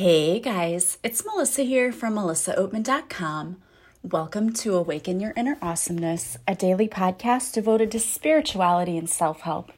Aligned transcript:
Hey 0.00 0.40
guys, 0.40 0.96
it's 1.04 1.26
Melissa 1.26 1.60
here 1.60 1.92
from 1.92 2.14
melissaoatman.com. 2.14 3.60
Welcome 4.02 4.50
to 4.54 4.74
Awaken 4.74 5.20
Your 5.20 5.34
Inner 5.36 5.58
Awesomeness, 5.60 6.38
a 6.48 6.54
daily 6.54 6.88
podcast 6.88 7.52
devoted 7.52 7.90
to 7.90 8.00
spirituality 8.00 8.96
and 8.96 9.10
self 9.10 9.42
help. 9.42 9.72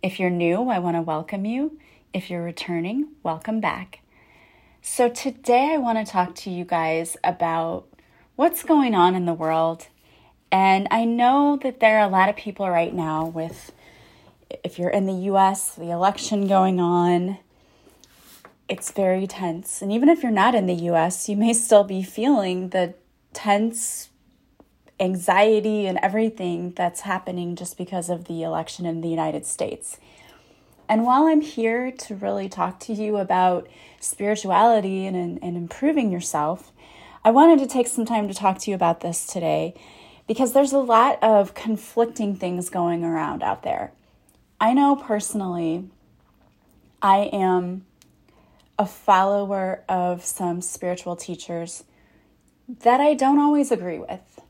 If 0.00 0.20
you're 0.20 0.30
new, 0.30 0.68
I 0.68 0.78
want 0.78 0.96
to 0.96 1.02
welcome 1.02 1.44
you. 1.44 1.76
If 2.12 2.30
you're 2.30 2.44
returning, 2.44 3.08
welcome 3.24 3.58
back. 3.60 3.98
So, 4.80 5.08
today 5.08 5.72
I 5.72 5.78
want 5.78 5.98
to 5.98 6.12
talk 6.12 6.36
to 6.36 6.50
you 6.50 6.64
guys 6.64 7.16
about 7.24 7.88
what's 8.36 8.62
going 8.62 8.94
on 8.94 9.16
in 9.16 9.26
the 9.26 9.34
world. 9.34 9.88
And 10.52 10.86
I 10.92 11.04
know 11.04 11.58
that 11.64 11.80
there 11.80 11.98
are 11.98 12.06
a 12.06 12.12
lot 12.12 12.28
of 12.28 12.36
people 12.36 12.70
right 12.70 12.94
now 12.94 13.26
with, 13.26 13.72
if 14.62 14.78
you're 14.78 14.90
in 14.90 15.06
the 15.06 15.32
US, 15.32 15.74
the 15.74 15.90
election 15.90 16.46
going 16.46 16.78
on, 16.78 17.38
it's 18.68 18.90
very 18.90 19.26
tense. 19.26 19.82
And 19.82 19.92
even 19.92 20.08
if 20.08 20.22
you're 20.22 20.32
not 20.32 20.54
in 20.54 20.66
the 20.66 20.74
US, 20.74 21.28
you 21.28 21.36
may 21.36 21.52
still 21.52 21.84
be 21.84 22.02
feeling 22.02 22.70
the 22.70 22.94
tense 23.32 24.10
anxiety 25.00 25.86
and 25.86 25.98
everything 26.02 26.72
that's 26.76 27.00
happening 27.00 27.56
just 27.56 27.76
because 27.76 28.08
of 28.08 28.24
the 28.24 28.42
election 28.42 28.86
in 28.86 29.00
the 29.00 29.08
United 29.08 29.44
States. 29.44 29.98
And 30.88 31.04
while 31.04 31.24
I'm 31.24 31.40
here 31.40 31.90
to 31.90 32.14
really 32.14 32.48
talk 32.48 32.78
to 32.80 32.92
you 32.92 33.16
about 33.16 33.68
spirituality 34.00 35.06
and, 35.06 35.16
and 35.42 35.56
improving 35.56 36.12
yourself, 36.12 36.72
I 37.24 37.30
wanted 37.30 37.58
to 37.60 37.66
take 37.66 37.86
some 37.86 38.04
time 38.04 38.28
to 38.28 38.34
talk 38.34 38.58
to 38.60 38.70
you 38.70 38.74
about 38.74 39.00
this 39.00 39.26
today 39.26 39.74
because 40.28 40.52
there's 40.52 40.72
a 40.72 40.78
lot 40.78 41.18
of 41.22 41.54
conflicting 41.54 42.36
things 42.36 42.68
going 42.70 43.02
around 43.02 43.42
out 43.42 43.62
there. 43.62 43.92
I 44.60 44.72
know 44.74 44.96
personally, 44.96 45.88
I 47.02 47.30
am 47.32 47.86
a 48.78 48.86
follower 48.86 49.84
of 49.88 50.24
some 50.24 50.60
spiritual 50.60 51.16
teachers 51.16 51.84
that 52.68 53.00
I 53.00 53.14
don't 53.14 53.38
always 53.38 53.70
agree 53.70 53.98
with. 53.98 54.40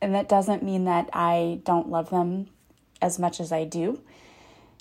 And 0.00 0.14
that 0.14 0.28
doesn't 0.28 0.62
mean 0.62 0.84
that 0.84 1.08
I 1.12 1.60
don't 1.64 1.88
love 1.88 2.10
them 2.10 2.48
as 3.00 3.18
much 3.18 3.40
as 3.40 3.52
I 3.52 3.64
do, 3.64 4.02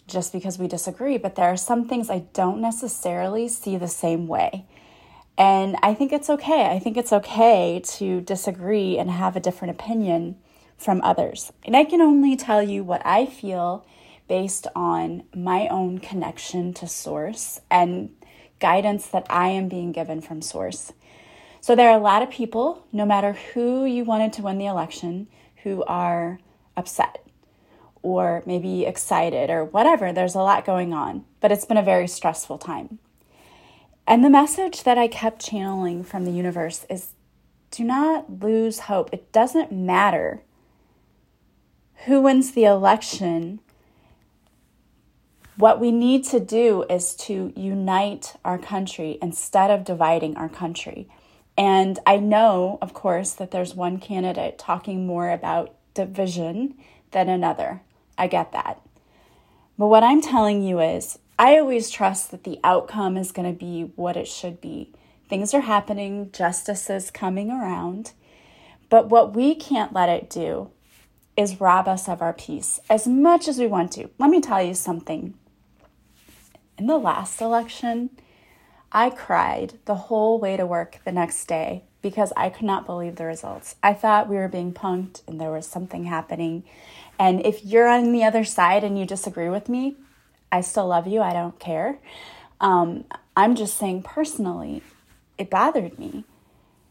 just 0.08 0.34
because 0.34 0.60
we 0.60 0.68
disagree. 0.68 1.18
But 1.18 1.36
there 1.36 1.46
are 1.48 1.58
some 1.58 1.88
things 1.88 2.10
I 2.10 2.26
don't 2.34 2.60
necessarily 2.60 3.48
see 3.48 3.78
the 3.78 3.88
same 3.88 4.28
way. 4.28 4.66
And 5.38 5.78
I 5.82 5.94
think 5.94 6.12
it's 6.12 6.30
okay. 6.30 6.66
I 6.66 6.80
think 6.80 6.98
it's 6.98 7.14
okay 7.14 7.82
to 7.84 8.22
disagree 8.22 8.98
and 8.98 9.10
have 9.10 9.36
a 9.36 9.40
different 9.40 9.80
opinion 9.80 10.38
from 10.78 11.02
others. 11.02 11.52
And 11.66 11.76
I 11.76 11.86
can 11.86 12.02
only 12.02 12.36
tell 12.36 12.62
you 12.62 12.84
what 12.84 13.02
I 13.06 13.26
feel 13.26 13.86
based 14.28 14.68
on 14.76 15.24
my 15.36 15.68
own 15.70 16.00
connection 16.00 16.74
to 16.76 16.88
Source 16.88 17.62
and 17.72 18.12
guidance 18.60 19.08
that 19.08 19.26
I 19.30 19.50
am 19.50 19.68
being 19.68 19.92
given 19.92 20.22
from 20.22 20.42
Source. 20.42 20.94
So 21.62 21.76
there 21.76 21.90
are 21.90 21.98
a 21.98 22.02
lot 22.02 22.22
of 22.22 22.30
people, 22.30 22.86
no 22.92 23.06
matter 23.06 23.34
who 23.34 23.86
you 23.86 24.04
wanted 24.04 24.34
to 24.34 24.42
win 24.42 24.58
the 24.58 24.66
election, 24.66 25.28
who 25.64 25.84
are 25.86 26.40
upset 26.76 27.26
or 28.02 28.44
maybe 28.46 28.86
excited 28.86 29.50
or 29.50 29.64
whatever. 29.64 30.12
There's 30.12 30.36
a 30.36 30.40
lot 30.40 30.66
going 30.66 30.94
on, 30.94 31.24
but 31.40 31.52
it's 31.52 31.66
been 31.66 31.78
a 31.78 31.84
very 31.84 32.08
stressful 32.08 32.58
time. 32.58 33.00
And 34.06 34.24
the 34.24 34.30
message 34.30 34.84
that 34.84 34.98
I 34.98 35.08
kept 35.08 35.44
channeling 35.44 36.04
from 36.04 36.26
the 36.26 36.32
universe 36.32 36.86
is 36.90 37.14
do 37.72 37.84
not 37.84 38.42
lose 38.44 38.82
hope. 38.82 39.10
It 39.14 39.32
doesn't 39.32 39.72
matter 39.72 40.44
who 42.06 42.22
wins 42.22 42.52
the 42.52 42.66
election 42.66 43.62
what 45.56 45.80
we 45.80 45.92
need 45.92 46.24
to 46.26 46.40
do 46.40 46.84
is 46.90 47.14
to 47.16 47.54
unite 47.56 48.36
our 48.44 48.58
country 48.58 49.18
instead 49.22 49.70
of 49.70 49.86
dividing 49.86 50.36
our 50.36 50.50
country. 50.50 51.08
And 51.58 52.00
I 52.08 52.18
know, 52.18 52.80
of 52.82 52.94
course, 52.94 53.34
that 53.34 53.52
there's 53.52 53.76
one 53.76 54.00
candidate 54.00 54.58
talking 54.58 55.06
more 55.06 55.30
about 55.30 55.76
division 55.94 56.76
than 57.12 57.30
another. 57.30 57.82
I 58.18 58.28
get 58.28 58.52
that. 58.54 58.82
But 59.78 59.88
what 59.88 60.04
I'm 60.04 60.22
telling 60.22 60.64
you 60.64 60.80
is, 60.80 61.20
I 61.38 61.58
always 61.58 61.90
trust 61.90 62.32
that 62.32 62.44
the 62.44 62.60
outcome 62.64 63.18
is 63.18 63.32
going 63.32 63.52
to 63.52 63.58
be 63.58 63.92
what 63.96 64.18
it 64.18 64.28
should 64.28 64.62
be. 64.62 64.92
Things 65.30 65.54
are 65.54 65.62
happening, 65.62 66.32
justice 66.32 66.90
is 66.90 67.12
coming 67.12 67.52
around. 67.52 68.14
But 68.90 69.10
what 69.10 69.36
we 69.36 69.56
can't 69.56 69.94
let 69.94 70.10
it 70.10 70.30
do 70.30 70.72
is 71.36 71.60
rob 71.60 71.88
us 71.88 72.08
of 72.08 72.22
our 72.22 72.34
peace 72.34 72.80
as 72.90 73.08
much 73.08 73.48
as 73.48 73.58
we 73.58 73.68
want 73.68 73.92
to. 73.94 74.10
Let 74.20 74.30
me 74.30 74.42
tell 74.42 74.62
you 74.62 74.76
something 74.76 75.34
in 76.84 76.88
the 76.88 76.98
last 76.98 77.40
election, 77.40 78.10
I 78.92 79.10
cried 79.10 79.76
the 79.86 79.96
whole 79.96 80.38
way 80.38 80.58
to 80.58 80.66
work 80.66 81.00
the 81.06 81.14
next 81.14 81.46
day 81.46 81.86
because 82.02 82.34
I 82.36 82.50
could 82.50 82.66
not 82.66 82.86
believe 82.86 83.16
the 83.16 83.24
results. 83.24 83.78
I 83.82 83.94
thought 83.94 84.28
we 84.28 84.36
were 84.36 84.50
being 84.50 84.74
punked 84.74 85.22
and 85.26 85.40
there 85.40 85.50
was 85.50 85.66
something 85.66 86.04
happening. 86.04 86.66
And 87.18 87.46
if 87.46 87.64
you're 87.64 87.88
on 87.88 88.12
the 88.12 88.26
other 88.26 88.44
side 88.44 88.84
and 88.84 89.00
you 89.00 89.06
disagree 89.06 89.48
with 89.48 89.70
me, 89.70 89.96
I 90.52 90.60
still 90.60 90.88
love 90.88 91.08
you. 91.08 91.22
I 91.22 91.32
don't 91.32 91.58
care. 91.58 92.00
Um, 92.60 93.06
I'm 93.38 93.56
just 93.56 93.78
saying 93.78 94.04
personally, 94.04 94.84
it 95.38 95.50
bothered 95.50 95.98
me. 95.98 96.26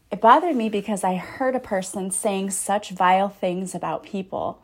It 0.09 0.19
bothered 0.19 0.55
me 0.55 0.69
because 0.69 1.03
I 1.03 1.17
heard 1.17 1.55
a 1.55 1.59
person 1.59 2.09
saying 2.09 2.49
such 2.49 2.89
vile 2.89 3.29
things 3.29 3.75
about 3.75 4.01
people 4.01 4.59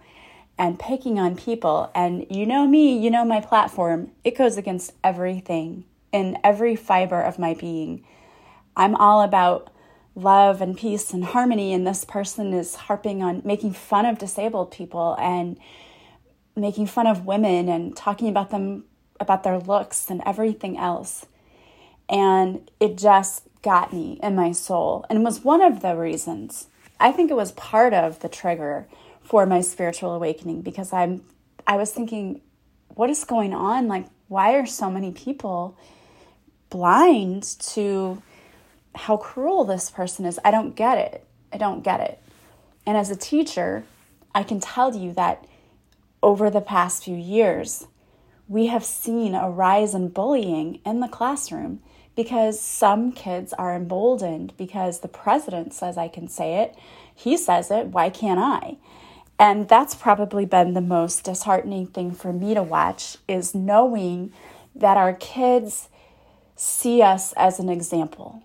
and 0.60 0.78
picking 0.78 1.18
on 1.18 1.38
people. 1.38 1.90
And 1.96 2.28
you 2.30 2.46
know 2.46 2.68
me, 2.68 2.96
you 3.00 3.10
know 3.10 3.24
my 3.24 3.40
platform, 3.40 4.12
it 4.26 4.38
goes 4.38 4.58
against 4.58 4.92
everything 5.04 5.86
in 6.12 6.38
every 6.44 6.76
fiber 6.76 7.22
of 7.22 7.40
my 7.40 7.54
being. 7.54 8.04
I'm 8.76 8.94
all 8.96 9.22
about 9.22 9.72
love 10.16 10.62
and 10.62 10.78
peace 10.78 11.14
and 11.14 11.24
harmony, 11.24 11.74
and 11.74 11.88
this 11.88 12.04
person 12.04 12.54
is 12.54 12.76
harping 12.76 13.24
on 13.24 13.42
making 13.46 13.72
fun 13.72 14.06
of 14.06 14.20
disabled 14.20 14.70
people 14.70 15.16
and 15.18 15.58
making 16.58 16.88
fun 16.88 17.08
of 17.08 17.26
women 17.26 17.70
and 17.70 17.96
talking 17.96 18.28
about 18.28 18.50
them 18.50 18.84
about 19.20 19.44
their 19.44 19.60
looks 19.60 20.10
and 20.10 20.22
everything 20.26 20.78
else. 20.78 21.26
And 22.10 22.70
it 22.80 22.98
just 22.98 23.44
got 23.62 23.94
me 23.94 24.20
in 24.22 24.36
my 24.36 24.52
soul 24.52 25.06
and 25.10 25.24
was 25.24 25.44
one 25.44 25.62
of 25.62 25.82
the 25.82 25.96
reasons. 25.96 26.68
I 27.00 27.12
think 27.12 27.32
it 27.32 27.36
was 27.36 27.52
part 27.54 27.94
of 27.94 28.20
the 28.20 28.30
trigger 28.30 28.88
for 29.30 29.46
my 29.46 29.62
spiritual 29.62 30.16
awakening 30.16 30.60
because 30.62 30.92
I'm 30.92 31.24
I 31.68 31.78
was 31.78 31.92
thinking 31.92 32.42
what 32.96 33.12
is 33.12 33.24
going 33.26 33.54
on? 33.54 33.88
Like 33.88 34.08
why 34.28 34.56
are 34.56 34.66
so 34.66 34.90
many 34.90 35.12
people 35.12 35.78
blind 36.72 37.44
to 37.74 38.24
how 38.96 39.18
cruel 39.18 39.66
this 39.66 39.92
person 39.92 40.26
is? 40.26 40.40
I 40.44 40.50
don't 40.50 40.76
get 40.76 40.98
it. 40.98 41.28
I 41.54 41.58
don't 41.58 41.84
get 41.84 42.00
it. 42.00 42.20
And 42.88 42.98
as 42.98 43.12
a 43.12 43.16
teacher 43.16 43.84
I 44.34 44.42
can 44.42 44.60
tell 44.60 44.96
you 44.96 45.14
that 45.14 45.46
over 46.24 46.50
the 46.50 46.62
past 46.62 47.04
few 47.04 47.16
years 47.16 47.86
we 48.48 48.66
have 48.66 48.84
seen 48.84 49.36
a 49.36 49.48
rise 49.48 49.94
in 49.94 50.08
bullying 50.10 50.80
in 50.84 51.02
the 51.02 51.08
classroom 51.08 51.84
because 52.16 52.60
some 52.60 53.12
kids 53.12 53.54
are 53.54 53.76
emboldened 53.76 54.54
because 54.58 55.02
the 55.02 55.08
president 55.08 55.72
says 55.72 56.00
I 56.00 56.08
can 56.08 56.28
say 56.28 56.64
it. 56.64 56.76
He 57.14 57.38
says 57.38 57.70
it, 57.70 57.88
why 57.88 58.10
can't 58.10 58.40
I? 58.40 58.78
And 59.40 59.70
that's 59.70 59.96
probably 59.96 60.46
been 60.46 60.74
the 60.74 60.82
most 60.82 61.24
disheartening 61.24 61.88
thing 61.88 62.12
for 62.12 62.34
me 62.34 62.54
to 62.54 62.62
watch 62.62 63.18
is 63.26 63.56
knowing 63.56 64.34
that 64.76 64.98
our 64.98 65.14
kids 65.14 65.88
see 66.58 67.02
us 67.02 67.32
as 67.34 67.58
an 67.58 67.70
example. 67.70 68.44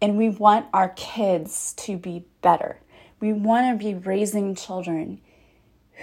And 0.00 0.18
we 0.18 0.28
want 0.28 0.66
our 0.74 0.88
kids 0.88 1.72
to 1.78 1.96
be 1.96 2.24
better. 2.42 2.80
We 3.20 3.32
want 3.32 3.78
to 3.78 3.84
be 3.84 3.94
raising 3.94 4.56
children 4.56 5.20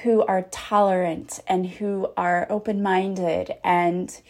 who 0.03 0.25
are 0.25 0.43
tolerant 0.43 1.41
and 1.45 1.67
who 1.67 2.13
are 2.15 2.47
open 2.49 2.81
minded 2.81 3.55
and 3.65 4.21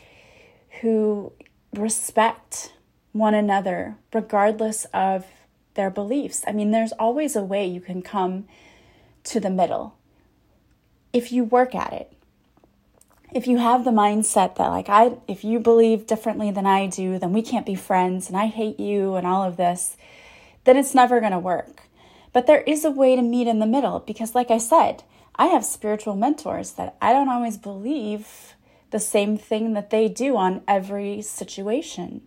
who 0.81 1.31
respect 1.75 2.73
one 3.11 3.35
another 3.35 3.97
regardless 4.11 4.85
of 4.85 5.27
their 5.75 5.91
beliefs. 5.91 6.43
I 6.47 6.53
mean, 6.53 6.71
there's 6.71 6.91
always 6.93 7.35
a 7.35 7.43
way 7.43 7.67
you 7.67 7.81
can 7.81 8.01
come 8.01 8.47
to 9.25 9.39
the 9.39 9.49
middle 9.49 9.95
if 11.13 11.31
you 11.31 11.43
work 11.43 11.73
at 11.75 11.93
it. 11.93 12.13
If 13.31 13.45
you 13.47 13.57
have 13.57 13.85
the 13.85 13.91
mindset 13.91 14.55
that, 14.55 14.69
like, 14.69 14.89
I, 14.89 15.17
if 15.27 15.43
you 15.43 15.59
believe 15.59 16.07
differently 16.07 16.49
than 16.49 16.65
I 16.65 16.87
do, 16.87 17.19
then 17.19 17.31
we 17.31 17.43
can't 17.43 17.65
be 17.65 17.75
friends 17.75 18.27
and 18.27 18.37
I 18.37 18.47
hate 18.47 18.79
you 18.79 19.15
and 19.15 19.27
all 19.27 19.43
of 19.43 19.57
this, 19.57 19.97
then 20.63 20.77
it's 20.77 20.95
never 20.95 21.19
going 21.19 21.31
to 21.31 21.39
work. 21.39 21.83
But 22.33 22.47
there 22.47 22.61
is 22.61 22.85
a 22.85 22.91
way 22.91 23.15
to 23.15 23.21
meet 23.21 23.47
in 23.47 23.59
the 23.59 23.65
middle 23.65 23.99
because, 23.99 24.33
like 24.33 24.49
I 24.49 24.57
said, 24.57 25.03
I 25.35 25.47
have 25.47 25.65
spiritual 25.65 26.15
mentors 26.15 26.71
that 26.73 26.95
I 27.01 27.13
don't 27.13 27.29
always 27.29 27.57
believe 27.57 28.55
the 28.91 28.99
same 28.99 29.37
thing 29.37 29.73
that 29.73 29.91
they 29.91 30.07
do 30.07 30.35
on 30.35 30.63
every 30.67 31.21
situation. 31.21 32.21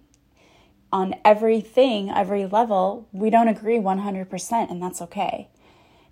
On 0.93 1.15
everything, 1.25 2.11
every 2.11 2.47
level, 2.47 3.09
we 3.13 3.31
don't 3.31 3.49
agree 3.49 3.79
100%, 3.79 4.71
and 4.71 4.83
that's 4.83 5.03
okay 5.03 5.49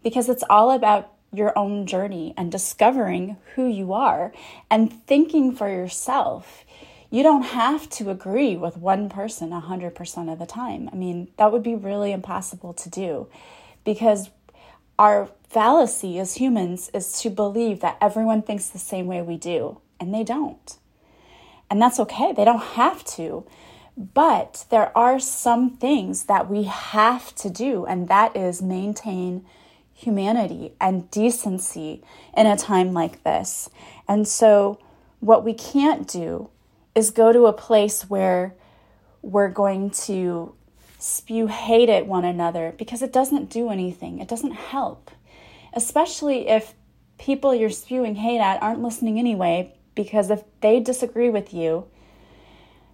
because 0.02 0.29
it's 0.29 0.44
all 0.49 0.70
about 0.70 1.12
your 1.32 1.56
own 1.56 1.87
journey 1.87 2.35
and 2.37 2.50
discovering 2.50 3.37
who 3.55 3.67
you 3.67 3.93
are 3.93 4.32
and 4.70 4.93
thinking 5.06 5.55
for 5.55 5.69
yourself. 5.69 6.64
You 7.11 7.23
don't 7.23 7.43
have 7.43 7.88
to 7.91 8.11
agree 8.11 8.56
with 8.56 8.76
one 8.76 9.08
person 9.08 9.50
100% 9.50 10.32
of 10.32 10.38
the 10.38 10.47
time. 10.47 10.88
I 10.93 10.97
mean, 10.97 11.29
that 11.37 11.52
would 11.52 11.62
be 11.62 11.75
really 11.75 12.12
impossible 12.12 12.73
to 12.75 12.88
do 12.88 13.29
because 13.85 14.31
our 14.99 15.29
fallacy 15.49 16.19
as 16.19 16.35
humans 16.35 16.91
is 16.94 17.20
to 17.23 17.31
believe 17.31 17.81
that 17.81 17.99
everyone 18.00 18.43
thinks 18.43 18.69
the 18.69 18.79
same 18.79 19.06
way 19.06 19.23
we 19.23 19.37
do, 19.37 19.81
and 19.99 20.14
they 20.14 20.23
don't. 20.23 20.76
And 21.69 21.81
that's 21.81 21.99
okay, 22.00 22.32
they 22.32 22.44
don't 22.44 22.62
have 22.62 23.02
to. 23.17 23.44
But 23.97 24.67
there 24.70 24.97
are 24.97 25.19
some 25.19 25.76
things 25.76 26.25
that 26.25 26.49
we 26.49 26.64
have 26.64 27.35
to 27.37 27.50
do, 27.50 27.87
and 27.87 28.08
that 28.08 28.37
is 28.37 28.62
maintain 28.62 29.44
humanity 30.00 30.73
and 30.81 31.11
decency 31.11 32.02
in 32.37 32.47
a 32.47 32.56
time 32.56 32.93
like 32.93 33.23
this. 33.23 33.69
And 34.08 34.26
so, 34.26 34.79
what 35.20 35.44
we 35.44 35.52
can't 35.52 36.08
do 36.08 36.50
is 36.94 37.11
go 37.11 37.32
to 37.32 37.47
a 37.47 37.52
place 37.52 38.08
where 38.08 38.55
we're 39.23 39.50
going 39.50 39.91
to 39.91 40.55
spew 40.99 41.47
hate 41.47 41.88
at 41.88 42.06
one 42.06 42.25
another 42.25 42.75
because 42.79 43.02
it 43.02 43.12
doesn't 43.12 43.50
do 43.50 43.70
anything, 43.70 44.19
it 44.19 44.29
doesn't 44.29 44.52
help. 44.52 45.11
Especially 45.73 46.49
if 46.49 46.75
people 47.19 47.55
you're 47.55 47.70
spewing 47.70 48.17
hate 48.17 48.41
at 48.41 48.62
aren't 48.62 48.82
listening 48.82 49.19
anyway, 49.19 49.75
because 49.94 50.31
if 50.31 50.43
they 50.61 50.81
disagree 50.81 51.31
with 51.31 51.52
you, 51.52 51.87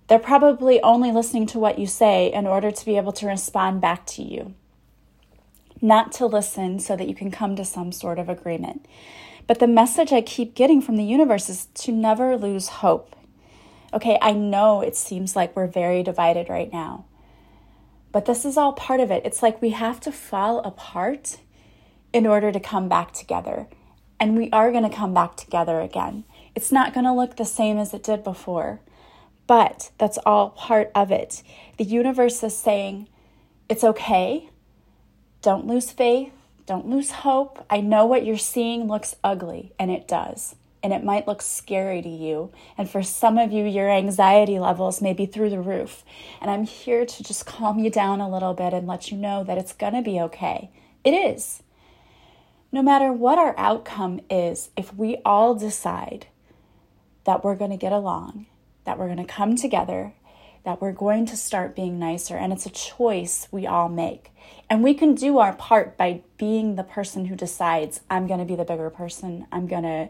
they're 0.08 0.18
probably 0.18 0.80
only 0.82 1.10
listening 1.12 1.46
to 1.46 1.58
what 1.58 1.78
you 1.78 1.86
say 1.86 2.32
in 2.32 2.46
order 2.46 2.70
to 2.70 2.84
be 2.84 2.96
able 2.96 3.12
to 3.12 3.26
respond 3.26 3.80
back 3.80 4.06
to 4.06 4.22
you, 4.22 4.54
not 5.86 6.12
to 6.12 6.26
listen 6.26 6.78
so 6.78 6.96
that 6.96 7.08
you 7.08 7.14
can 7.14 7.30
come 7.30 7.56
to 7.56 7.64
some 7.64 7.92
sort 7.92 8.18
of 8.18 8.28
agreement. 8.28 8.86
But 9.46 9.60
the 9.60 9.68
message 9.68 10.12
I 10.12 10.20
keep 10.20 10.54
getting 10.54 10.82
from 10.82 10.96
the 10.96 11.04
universe 11.04 11.48
is 11.48 11.66
to 11.74 11.92
never 11.92 12.36
lose 12.36 12.68
hope. 12.68 13.14
Okay, 13.94 14.18
I 14.20 14.32
know 14.32 14.80
it 14.80 14.96
seems 14.96 15.36
like 15.36 15.54
we're 15.54 15.68
very 15.68 16.02
divided 16.02 16.48
right 16.48 16.72
now, 16.72 17.04
but 18.10 18.26
this 18.26 18.44
is 18.44 18.56
all 18.56 18.72
part 18.72 19.00
of 19.00 19.10
it. 19.10 19.24
It's 19.24 19.42
like 19.42 19.62
we 19.62 19.70
have 19.70 20.00
to 20.00 20.12
fall 20.12 20.58
apart 20.60 21.38
in 22.12 22.26
order 22.26 22.50
to 22.50 22.60
come 22.60 22.88
back 22.88 23.12
together. 23.12 23.68
And 24.18 24.36
we 24.36 24.50
are 24.50 24.72
going 24.72 24.88
to 24.88 24.96
come 24.96 25.12
back 25.14 25.36
together 25.36 25.80
again. 25.80 26.24
It's 26.54 26.72
not 26.72 26.94
going 26.94 27.04
to 27.04 27.12
look 27.12 27.36
the 27.36 27.44
same 27.44 27.78
as 27.78 27.92
it 27.92 28.02
did 28.02 28.24
before. 28.24 28.80
But 29.46 29.90
that's 29.98 30.18
all 30.26 30.50
part 30.50 30.90
of 30.94 31.12
it. 31.12 31.42
The 31.76 31.84
universe 31.84 32.42
is 32.42 32.56
saying, 32.56 33.08
it's 33.68 33.84
okay. 33.84 34.48
Don't 35.46 35.68
lose 35.68 35.92
faith. 35.92 36.32
Don't 36.66 36.88
lose 36.88 37.12
hope. 37.22 37.64
I 37.70 37.80
know 37.80 38.04
what 38.04 38.26
you're 38.26 38.36
seeing 38.36 38.88
looks 38.88 39.14
ugly, 39.22 39.72
and 39.78 39.92
it 39.92 40.08
does. 40.08 40.56
And 40.82 40.92
it 40.92 41.04
might 41.04 41.28
look 41.28 41.40
scary 41.40 42.02
to 42.02 42.08
you. 42.08 42.50
And 42.76 42.90
for 42.90 43.04
some 43.04 43.38
of 43.38 43.52
you, 43.52 43.64
your 43.64 43.88
anxiety 43.88 44.58
levels 44.58 45.00
may 45.00 45.12
be 45.12 45.24
through 45.24 45.50
the 45.50 45.60
roof. 45.60 46.02
And 46.40 46.50
I'm 46.50 46.64
here 46.64 47.06
to 47.06 47.22
just 47.22 47.46
calm 47.46 47.78
you 47.78 47.90
down 47.90 48.20
a 48.20 48.28
little 48.28 48.54
bit 48.54 48.72
and 48.72 48.88
let 48.88 49.12
you 49.12 49.16
know 49.16 49.44
that 49.44 49.56
it's 49.56 49.72
going 49.72 49.94
to 49.94 50.02
be 50.02 50.18
okay. 50.22 50.68
It 51.04 51.12
is. 51.12 51.62
No 52.72 52.82
matter 52.82 53.12
what 53.12 53.38
our 53.38 53.56
outcome 53.56 54.18
is, 54.28 54.70
if 54.76 54.92
we 54.92 55.18
all 55.24 55.54
decide 55.54 56.26
that 57.22 57.44
we're 57.44 57.54
going 57.54 57.70
to 57.70 57.76
get 57.76 57.92
along 57.92 58.46
that 58.86 58.98
we're 58.98 59.06
going 59.06 59.18
to 59.18 59.24
come 59.24 59.56
together, 59.56 60.14
that 60.66 60.82
we're 60.82 60.90
going 60.90 61.24
to 61.24 61.36
start 61.36 61.76
being 61.76 61.96
nicer. 61.96 62.36
And 62.36 62.52
it's 62.52 62.66
a 62.66 62.70
choice 62.70 63.46
we 63.52 63.68
all 63.68 63.88
make. 63.88 64.32
And 64.68 64.82
we 64.82 64.94
can 64.94 65.14
do 65.14 65.38
our 65.38 65.52
part 65.52 65.96
by 65.96 66.22
being 66.38 66.74
the 66.74 66.82
person 66.82 67.26
who 67.26 67.36
decides, 67.36 68.00
I'm 68.10 68.26
going 68.26 68.40
to 68.40 68.44
be 68.44 68.56
the 68.56 68.64
bigger 68.64 68.90
person. 68.90 69.46
I'm 69.52 69.68
going 69.68 69.84
to 69.84 70.08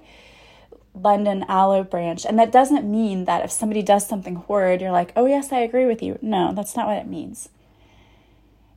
lend 0.95 1.29
an 1.29 1.45
olive 1.47 1.91
branch. 1.91 2.25
And 2.25 2.39
that 2.39 2.51
doesn't 2.51 2.91
mean 2.91 3.27
that 3.27 3.45
if 3.45 3.53
somebody 3.53 3.83
does 3.83 4.07
something 4.09 4.37
horrid, 4.37 4.81
you're 4.81 4.93
like, 4.93 5.13
oh, 5.15 5.27
yes, 5.27 5.53
I 5.53 5.59
agree 5.59 5.85
with 5.85 6.03
you. 6.03 6.19
No, 6.23 6.55
that's 6.55 6.75
not 6.75 6.87
what 6.87 6.97
it 6.97 7.07
means. 7.07 7.51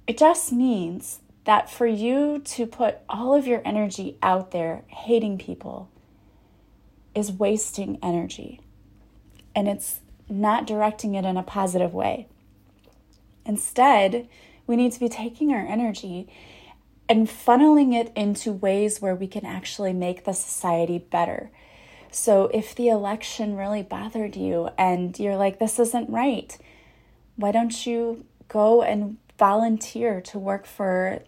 It 0.05 0.17
just 0.17 0.51
means 0.51 1.21
that 1.45 1.71
for 1.71 1.87
you 1.87 2.39
to 2.39 2.67
put 2.67 2.97
all 3.07 3.33
of 3.33 3.47
your 3.47 3.61
energy 3.63 4.17
out 4.21 4.51
there 4.51 4.83
hating 4.87 5.37
people 5.37 5.89
is 7.15 7.31
wasting 7.31 7.97
energy 8.03 8.59
and 9.55 9.69
it's 9.69 10.01
not 10.29 10.67
directing 10.67 11.15
it 11.15 11.25
in 11.25 11.37
a 11.37 11.43
positive 11.43 11.93
way. 11.93 12.27
Instead, 13.45 14.27
we 14.67 14.75
need 14.75 14.91
to 14.91 14.99
be 14.99 15.09
taking 15.09 15.51
our 15.51 15.65
energy 15.65 16.27
and 17.07 17.27
funneling 17.27 17.93
it 17.93 18.11
into 18.15 18.51
ways 18.51 19.01
where 19.01 19.15
we 19.15 19.27
can 19.27 19.45
actually 19.45 19.93
make 19.93 20.23
the 20.23 20.33
society 20.33 20.99
better. 20.99 21.49
So, 22.11 22.45
if 22.53 22.75
the 22.75 22.89
election 22.89 23.55
really 23.55 23.83
bothered 23.83 24.35
you 24.35 24.69
and 24.77 25.17
you're 25.19 25.35
like, 25.35 25.59
this 25.59 25.79
isn't 25.79 26.09
right, 26.09 26.57
why 27.35 27.51
don't 27.51 27.85
you 27.85 28.25
go 28.47 28.83
and 28.83 29.17
volunteer 29.37 30.21
to 30.21 30.37
work 30.37 30.65
for 30.65 31.19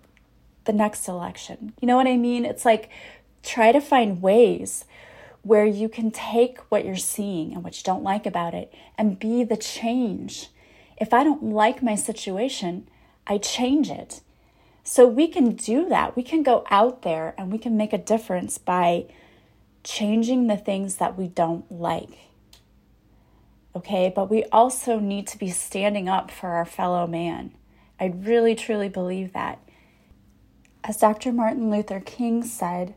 the 0.65 0.74
next 0.74 1.07
election? 1.07 1.74
You 1.81 1.88
know 1.88 1.95
what 1.95 2.07
I 2.07 2.18
mean? 2.18 2.45
It's 2.45 2.65
like 2.65 2.89
try 3.44 3.71
to 3.71 3.81
find 3.81 4.21
ways 4.21 4.86
where 5.43 5.65
you 5.65 5.89
can 5.89 6.11
take 6.11 6.59
what 6.69 6.85
you're 6.85 6.95
seeing 6.95 7.53
and 7.53 7.63
what 7.63 7.77
you 7.77 7.83
don't 7.83 8.03
like 8.03 8.25
about 8.25 8.53
it 8.53 8.73
and 8.97 9.19
be 9.19 9.43
the 9.43 9.57
change. 9.57 10.49
If 10.97 11.13
I 11.13 11.23
don't 11.23 11.43
like 11.43 11.81
my 11.81 11.95
situation, 11.95 12.88
I 13.25 13.38
change 13.38 13.89
it. 13.89 14.21
So 14.83 15.07
we 15.07 15.27
can 15.27 15.55
do 15.55 15.88
that. 15.89 16.15
We 16.15 16.23
can 16.23 16.43
go 16.43 16.65
out 16.69 17.01
there 17.01 17.33
and 17.38 17.51
we 17.51 17.57
can 17.57 17.77
make 17.77 17.93
a 17.93 17.97
difference 17.97 18.57
by 18.57 19.05
changing 19.83 20.47
the 20.47 20.57
things 20.57 20.97
that 20.97 21.17
we 21.17 21.27
don't 21.27 21.71
like. 21.71 22.17
Okay, 23.75 24.11
but 24.13 24.29
we 24.29 24.43
also 24.51 24.99
need 24.99 25.27
to 25.27 25.38
be 25.38 25.49
standing 25.49 26.09
up 26.09 26.29
for 26.29 26.49
our 26.49 26.65
fellow 26.65 27.07
man. 27.07 27.51
I 27.99 28.07
really 28.15 28.55
truly 28.55 28.89
believe 28.89 29.33
that. 29.33 29.59
As 30.83 30.97
Dr. 30.97 31.31
Martin 31.31 31.69
Luther 31.69 31.99
King 31.99 32.43
said, 32.43 32.95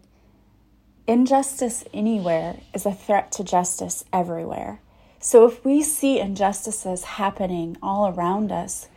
Injustice 1.07 1.85
anywhere 1.93 2.61
is 2.73 2.87
a 2.87 2.95
threat 2.95 3.31
to 3.33 3.45
justice 3.45 4.07
everywhere. 4.11 4.81
So 5.21 5.47
if 5.47 5.63
we 5.63 5.83
see 5.83 6.19
injustices 6.19 7.05
happening 7.05 7.77
all 7.83 8.09
around 8.09 8.51
us, 8.51 8.89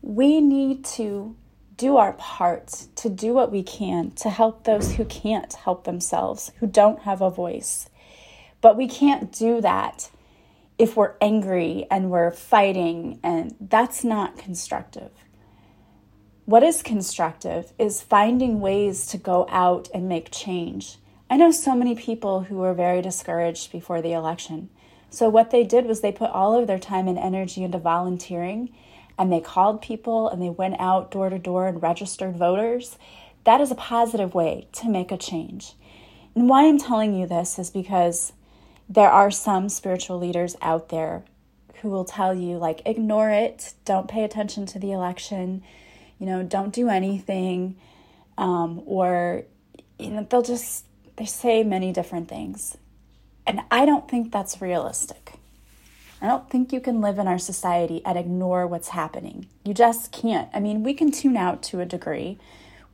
we 0.00 0.40
need 0.40 0.82
to 0.96 1.36
do 1.76 1.98
our 1.98 2.14
part 2.14 2.86
to 2.96 3.10
do 3.10 3.34
what 3.34 3.52
we 3.52 3.62
can 3.62 4.12
to 4.12 4.30
help 4.30 4.64
those 4.64 4.94
who 4.94 5.04
can't 5.04 5.52
help 5.52 5.84
themselves, 5.84 6.52
who 6.60 6.66
don't 6.66 7.00
have 7.00 7.20
a 7.20 7.28
voice. 7.28 7.86
But 8.62 8.78
we 8.78 8.88
can't 8.88 9.30
do 9.30 9.60
that 9.60 10.10
if 10.78 10.96
we're 10.96 11.16
angry 11.20 11.86
and 11.90 12.10
we're 12.10 12.30
fighting, 12.30 13.20
and 13.22 13.54
that's 13.60 14.02
not 14.02 14.38
constructive. 14.38 15.10
What 16.46 16.62
is 16.62 16.82
constructive 16.82 17.74
is 17.78 18.00
finding 18.00 18.60
ways 18.62 19.06
to 19.08 19.18
go 19.18 19.46
out 19.50 19.90
and 19.92 20.08
make 20.08 20.30
change 20.30 20.96
I 21.32 21.36
know 21.36 21.50
so 21.50 21.74
many 21.74 21.94
people 21.94 22.42
who 22.42 22.56
were 22.56 22.74
very 22.74 23.00
discouraged 23.00 23.72
before 23.72 24.02
the 24.02 24.12
election. 24.12 24.68
So, 25.08 25.30
what 25.30 25.50
they 25.50 25.64
did 25.64 25.86
was 25.86 26.02
they 26.02 26.12
put 26.12 26.30
all 26.30 26.54
of 26.54 26.66
their 26.66 26.78
time 26.78 27.08
and 27.08 27.16
energy 27.18 27.64
into 27.64 27.78
volunteering 27.78 28.68
and 29.18 29.32
they 29.32 29.40
called 29.40 29.80
people 29.80 30.28
and 30.28 30.42
they 30.42 30.50
went 30.50 30.78
out 30.78 31.10
door 31.10 31.30
to 31.30 31.38
door 31.38 31.68
and 31.68 31.82
registered 31.82 32.36
voters. 32.36 32.98
That 33.44 33.62
is 33.62 33.70
a 33.70 33.76
positive 33.76 34.34
way 34.34 34.68
to 34.72 34.90
make 34.90 35.10
a 35.10 35.16
change. 35.16 35.72
And 36.34 36.50
why 36.50 36.68
I'm 36.68 36.78
telling 36.78 37.18
you 37.18 37.26
this 37.26 37.58
is 37.58 37.70
because 37.70 38.34
there 38.86 39.08
are 39.08 39.30
some 39.30 39.70
spiritual 39.70 40.18
leaders 40.18 40.54
out 40.60 40.90
there 40.90 41.24
who 41.76 41.88
will 41.88 42.04
tell 42.04 42.34
you, 42.34 42.58
like, 42.58 42.82
ignore 42.84 43.30
it, 43.30 43.72
don't 43.86 44.06
pay 44.06 44.22
attention 44.24 44.66
to 44.66 44.78
the 44.78 44.92
election, 44.92 45.62
you 46.18 46.26
know, 46.26 46.42
don't 46.42 46.74
do 46.74 46.90
anything, 46.90 47.78
um, 48.36 48.82
or, 48.84 49.44
you 49.98 50.10
know, 50.10 50.26
they'll 50.28 50.42
just 50.42 50.84
they 51.16 51.26
say 51.26 51.62
many 51.62 51.92
different 51.92 52.28
things. 52.28 52.76
And 53.46 53.60
I 53.70 53.84
don't 53.86 54.08
think 54.08 54.30
that's 54.30 54.62
realistic. 54.62 55.34
I 56.20 56.26
don't 56.26 56.48
think 56.48 56.72
you 56.72 56.80
can 56.80 57.00
live 57.00 57.18
in 57.18 57.26
our 57.26 57.38
society 57.38 58.00
and 58.04 58.16
ignore 58.16 58.66
what's 58.66 58.88
happening. 58.88 59.46
You 59.64 59.74
just 59.74 60.12
can't. 60.12 60.48
I 60.54 60.60
mean, 60.60 60.84
we 60.84 60.94
can 60.94 61.10
tune 61.10 61.36
out 61.36 61.62
to 61.64 61.80
a 61.80 61.84
degree. 61.84 62.38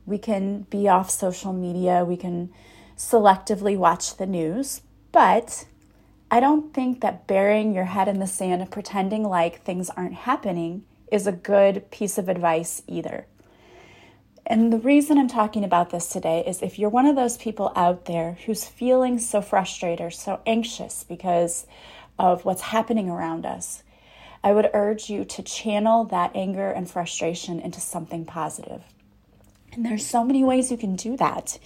We 0.07 0.17
can 0.17 0.61
be 0.71 0.89
off 0.89 1.11
social 1.11 1.53
media. 1.53 2.03
We 2.03 2.17
can 2.17 2.51
selectively 2.97 3.77
watch 3.77 4.17
the 4.17 4.25
news. 4.25 4.81
But 5.11 5.65
I 6.31 6.39
don't 6.39 6.73
think 6.73 7.01
that 7.01 7.27
burying 7.27 7.73
your 7.73 7.85
head 7.85 8.07
in 8.07 8.19
the 8.19 8.27
sand 8.27 8.61
and 8.61 8.71
pretending 8.71 9.23
like 9.23 9.61
things 9.63 9.91
aren't 9.91 10.15
happening 10.15 10.83
is 11.11 11.27
a 11.27 11.31
good 11.31 11.89
piece 11.91 12.17
of 12.17 12.29
advice 12.29 12.81
either. 12.87 13.27
And 14.49 14.73
the 14.73 14.79
reason 14.79 15.19
I'm 15.19 15.27
talking 15.27 15.63
about 15.63 15.91
this 15.91 16.09
today 16.09 16.43
is 16.45 16.63
if 16.63 16.79
you're 16.79 16.89
one 16.89 17.05
of 17.05 17.15
those 17.15 17.37
people 17.37 17.71
out 17.75 18.05
there 18.05 18.39
who's 18.47 18.65
feeling 18.65 19.19
so 19.19 19.43
frustrated 19.43 20.03
or 20.03 20.09
so 20.09 20.41
anxious 20.47 21.03
because 21.03 21.67
of 22.17 22.45
what's 22.45 22.61
happening 22.61 23.11
around 23.11 23.45
us, 23.45 23.83
I 24.43 24.53
would 24.53 24.71
urge 24.73 25.07
you 25.07 25.23
to 25.23 25.43
channel 25.43 26.03
that 26.05 26.31
anger 26.33 26.71
and 26.71 26.89
frustration 26.89 27.59
into 27.59 27.79
something 27.79 28.25
positive. 28.25 28.81
And 29.73 29.85
there's 29.85 30.05
so 30.05 30.23
many 30.23 30.43
ways 30.43 30.71
you 30.71 30.77
can 30.77 30.95
do 30.95 31.15
that. 31.17 31.59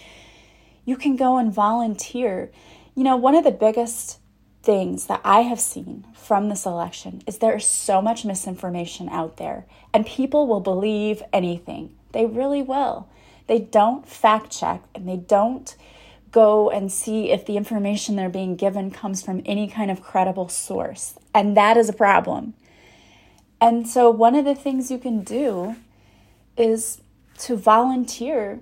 You 0.83 0.97
can 0.97 1.15
go 1.15 1.37
and 1.37 1.53
volunteer. 1.53 2.51
You 2.95 3.05
know, 3.05 3.15
one 3.15 3.35
of 3.35 3.45
the 3.45 3.51
biggest 3.51 4.19
things 4.61 5.07
that 5.07 5.21
I 5.23 5.41
have 5.41 5.59
seen 5.61 6.05
from 6.13 6.49
this 6.49 6.65
election 6.65 7.21
is 7.25 7.37
there 7.37 7.55
is 7.55 7.65
so 7.65 8.01
much 8.01 8.25
misinformation 8.25 9.07
out 9.07 9.37
there, 9.37 9.67
and 9.93 10.05
people 10.05 10.47
will 10.47 10.59
believe 10.59 11.23
anything. 11.31 11.95
They 12.13 12.25
really 12.25 12.61
will. 12.61 13.09
They 13.47 13.59
don't 13.59 14.07
fact 14.07 14.57
check 14.57 14.83
and 14.95 15.07
they 15.07 15.17
don't 15.17 15.75
go 16.31 16.69
and 16.69 16.91
see 16.91 17.31
if 17.31 17.45
the 17.45 17.57
information 17.57 18.15
they're 18.15 18.29
being 18.29 18.55
given 18.55 18.89
comes 18.89 19.21
from 19.21 19.41
any 19.45 19.67
kind 19.67 19.91
of 19.91 20.01
credible 20.01 20.49
source. 20.49 21.15
And 21.33 21.55
that 21.57 21.77
is 21.77 21.89
a 21.89 21.93
problem. 21.93 22.53
And 23.61 23.87
so, 23.87 24.09
one 24.09 24.35
of 24.35 24.43
the 24.43 24.55
things 24.55 24.91
you 24.91 24.97
can 24.97 25.23
do 25.23 25.75
is 26.57 27.01
to 27.39 27.55
volunteer 27.55 28.59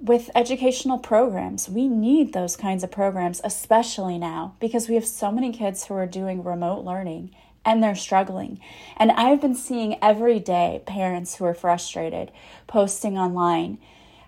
with 0.00 0.30
educational 0.34 0.98
programs. 0.98 1.68
We 1.68 1.88
need 1.88 2.32
those 2.32 2.56
kinds 2.56 2.82
of 2.82 2.90
programs, 2.90 3.40
especially 3.44 4.18
now, 4.18 4.54
because 4.60 4.88
we 4.88 4.94
have 4.94 5.06
so 5.06 5.30
many 5.30 5.52
kids 5.52 5.86
who 5.86 5.94
are 5.94 6.06
doing 6.06 6.42
remote 6.42 6.84
learning 6.84 7.34
and 7.64 7.82
they're 7.82 7.94
struggling. 7.94 8.60
And 8.96 9.10
I've 9.12 9.40
been 9.40 9.54
seeing 9.54 9.98
every 10.02 10.38
day 10.38 10.82
parents 10.86 11.36
who 11.36 11.44
are 11.44 11.54
frustrated 11.54 12.30
posting 12.66 13.18
online 13.18 13.78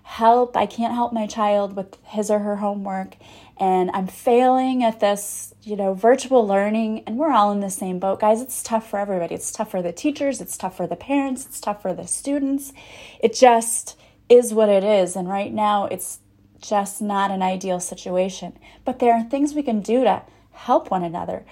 help, 0.05 0.57
I 0.57 0.67
can't 0.67 0.95
help 0.95 1.12
my 1.12 1.27
child 1.27 1.77
with 1.77 1.97
his 2.05 2.29
or 2.29 2.41
her 2.41 2.57
homework, 2.57 3.15
and 3.59 3.89
I'm 3.95 4.09
failing 4.09 4.83
at 4.83 4.99
this, 4.99 5.55
you 5.62 5.77
know, 5.77 5.95
virtual 5.95 6.45
learning. 6.45 7.05
And 7.07 7.17
we're 7.17 7.31
all 7.31 7.53
in 7.53 7.61
the 7.61 7.71
same 7.71 8.01
boat, 8.01 8.19
guys. 8.19 8.43
It's 8.43 8.65
tough 8.65 8.91
for 8.91 8.99
everybody. 8.99 9.37
It's 9.37 9.53
tough 9.53 9.71
for 9.71 9.81
the 9.81 9.93
teachers, 9.93 10.41
it's 10.41 10.57
tough 10.57 10.77
for 10.77 10.89
the 10.89 10.97
parents, 10.97 11.47
it's 11.47 11.61
tough 11.61 11.81
for 11.81 11.95
the 11.95 12.07
students. 12.07 12.73
It 13.21 13.33
just, 13.33 13.97
is 14.33 14.55
what 14.55 14.71
it 14.71 14.83
is. 14.83 15.15
And 15.15 15.29
right 15.29 15.53
now, 15.53 15.85
it's 15.87 16.21
just 16.61 17.03
not 17.03 17.31
an 17.31 17.43
ideal 17.43 17.81
situation. 17.81 18.59
But 18.85 18.99
there 18.99 19.12
are 19.12 19.23
things 19.23 19.55
we 19.55 19.62
can 19.62 19.81
do 19.81 20.05
to 20.05 20.23
help 20.53 20.91
one 20.91 21.05
another. 21.05 21.45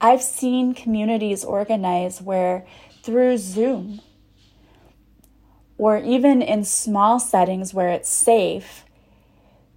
I've 0.00 0.22
seen 0.22 0.74
communities 0.74 1.44
organize 1.44 2.20
where 2.20 2.66
through 3.02 3.38
Zoom, 3.38 4.00
or 5.78 5.98
even 5.98 6.42
in 6.42 6.64
small 6.64 7.20
settings 7.20 7.72
where 7.72 7.88
it's 7.88 8.08
safe, 8.08 8.84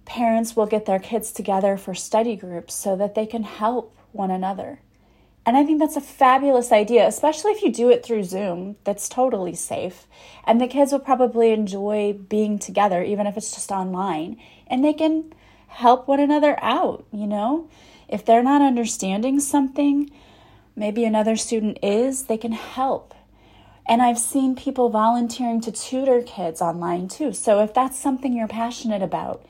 parents 0.04 0.56
will 0.56 0.66
get 0.66 0.86
their 0.86 0.98
kids 0.98 1.32
together 1.32 1.76
for 1.76 1.94
study 1.94 2.36
groups 2.36 2.74
so 2.74 2.96
that 2.96 3.14
they 3.14 3.26
can 3.26 3.44
help 3.44 3.96
one 4.12 4.30
another. 4.30 4.80
And 5.46 5.56
I 5.56 5.64
think 5.64 5.78
that's 5.78 5.96
a 5.96 6.00
fabulous 6.00 6.70
idea, 6.70 7.06
especially 7.06 7.52
if 7.52 7.62
you 7.62 7.72
do 7.72 7.88
it 7.88 8.04
through 8.04 8.24
Zoom. 8.24 8.76
That's 8.84 9.08
totally 9.08 9.54
safe. 9.54 10.06
And 10.44 10.60
the 10.60 10.68
kids 10.68 10.92
will 10.92 11.00
probably 11.00 11.50
enjoy 11.50 12.12
being 12.12 12.58
together, 12.58 13.02
even 13.02 13.26
if 13.26 13.36
it's 13.36 13.54
just 13.54 13.70
online. 13.70 14.36
And 14.66 14.84
they 14.84 14.92
can 14.92 15.32
help 15.68 16.06
one 16.06 16.20
another 16.20 16.58
out, 16.62 17.06
you 17.12 17.26
know? 17.26 17.68
If 18.10 18.24
they're 18.24 18.42
not 18.42 18.60
understanding 18.60 19.40
something, 19.40 20.10
maybe 20.76 21.04
another 21.04 21.36
student 21.36 21.78
is, 21.82 22.24
they 22.24 22.36
can 22.36 22.52
help. 22.52 23.14
And 23.88 24.02
I've 24.02 24.18
seen 24.18 24.54
people 24.54 24.88
volunteering 24.88 25.60
to 25.62 25.72
tutor 25.72 26.22
kids 26.22 26.60
online 26.60 27.08
too. 27.08 27.32
So 27.32 27.62
if 27.62 27.72
that's 27.72 27.98
something 27.98 28.32
you're 28.32 28.48
passionate 28.48 29.02
about, 29.02 29.44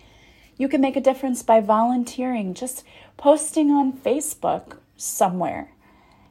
you 0.57 0.69
can 0.69 0.81
make 0.81 0.97
a 0.97 1.01
difference 1.01 1.43
by 1.43 1.61
volunteering, 1.61 2.55
just 2.55 2.85
posting 3.17 3.71
on 3.71 3.93
Facebook 3.93 4.77
somewhere 4.97 5.73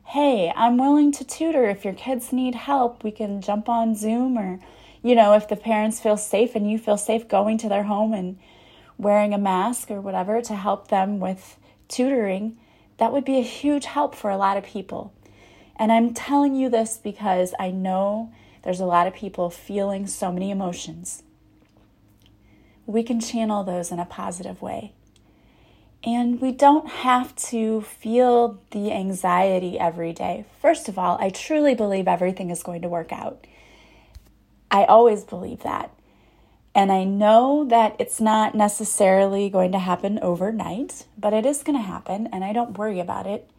hey, 0.10 0.52
I'm 0.56 0.80
willing 0.80 1.12
to 1.12 1.24
tutor. 1.24 1.70
If 1.70 1.86
your 1.86 1.94
kids 1.94 2.34
need 2.34 2.56
help, 2.56 3.04
we 3.04 3.12
can 3.12 3.42
jump 3.42 3.70
on 3.70 3.94
Zoom 3.94 4.40
or, 4.40 4.60
you 5.04 5.14
know, 5.14 5.34
if 5.34 5.48
the 5.48 5.56
parents 5.56 6.00
feel 6.00 6.18
safe 6.18 6.56
and 6.56 6.70
you 6.70 6.80
feel 6.80 6.98
safe 6.98 7.28
going 7.28 7.60
to 7.60 7.70
their 7.70 7.84
home 7.84 8.16
and 8.16 8.40
wearing 8.98 9.36
a 9.36 9.38
mask 9.38 9.92
or 9.92 10.02
whatever 10.02 10.42
to 10.42 10.56
help 10.56 10.88
them 10.88 11.20
with 11.20 11.59
tutoring, 11.90 12.58
that 12.98 13.12
would 13.12 13.26
be 13.26 13.38
a 13.38 13.44
huge 13.44 13.86
help 13.86 14.16
for 14.16 14.30
a 14.30 14.38
lot 14.38 14.56
of 14.56 14.64
people. 14.64 15.14
And 15.76 15.92
I'm 15.92 16.14
telling 16.14 16.56
you 16.56 16.70
this 16.70 16.98
because 16.98 17.54
I 17.60 17.72
know 17.72 18.32
there's 18.64 18.80
a 18.80 18.86
lot 18.86 19.08
of 19.08 19.14
people 19.14 19.50
feeling 19.50 20.08
so 20.08 20.32
many 20.32 20.52
emotions. 20.52 21.24
We 22.86 23.04
can 23.04 23.20
channel 23.20 23.64
those 23.64 23.92
in 23.92 24.00
a 24.00 24.06
positive 24.06 24.62
way. 24.62 24.94
And 26.04 26.40
we 26.40 26.52
don't 26.52 26.88
have 26.88 27.36
to 27.36 27.82
feel 27.82 28.62
the 28.72 28.92
anxiety 28.92 29.78
every 29.78 30.14
day. 30.14 30.46
First 30.62 30.88
of 30.88 30.98
all, 30.98 31.18
I 31.20 31.30
truly 31.30 31.76
believe 31.76 32.08
everything 32.08 32.50
is 32.50 32.64
going 32.64 32.82
to 32.84 32.90
work 32.90 33.12
out. 33.12 33.46
I 34.72 34.86
always 34.86 35.24
believe 35.24 35.64
that. 35.64 35.92
And 36.80 36.94
I 36.94 37.04
know 37.04 37.66
that 37.66 37.98
it's 38.00 38.22
not 38.22 38.56
necessarily 38.56 39.50
going 39.50 39.74
to 39.74 39.80
happen 39.80 40.18
overnight, 40.22 41.08
but 41.18 41.34
it 41.34 41.46
is 41.46 41.62
going 41.62 41.78
to 41.78 41.84
happen, 41.84 42.30
and 42.32 42.42
I 42.42 42.54
don't 42.54 42.78
worry 42.78 43.02
about 43.02 43.28
it. 43.28 43.52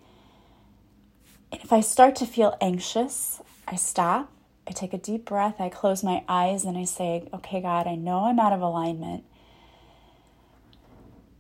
If 1.53 1.71
I 1.71 1.81
start 1.81 2.17
to 2.17 2.25
feel 2.25 2.57
anxious, 2.63 3.43
I 3.69 3.77
stop, 3.77 4.33
I 4.67 4.71
take 4.71 4.95
a 4.95 4.99
deep 4.99 5.27
breath, 5.27 5.61
I 5.61 5.69
close 5.69 6.03
my 6.03 6.25
eyes, 6.31 6.65
and 6.65 6.79
I 6.79 6.85
say, 6.85 7.29
Okay, 7.35 7.61
God, 7.61 7.87
I 7.87 7.95
know 7.95 8.25
I'm 8.25 8.41
out 8.41 8.55
of 8.55 8.63
alignment 8.63 9.25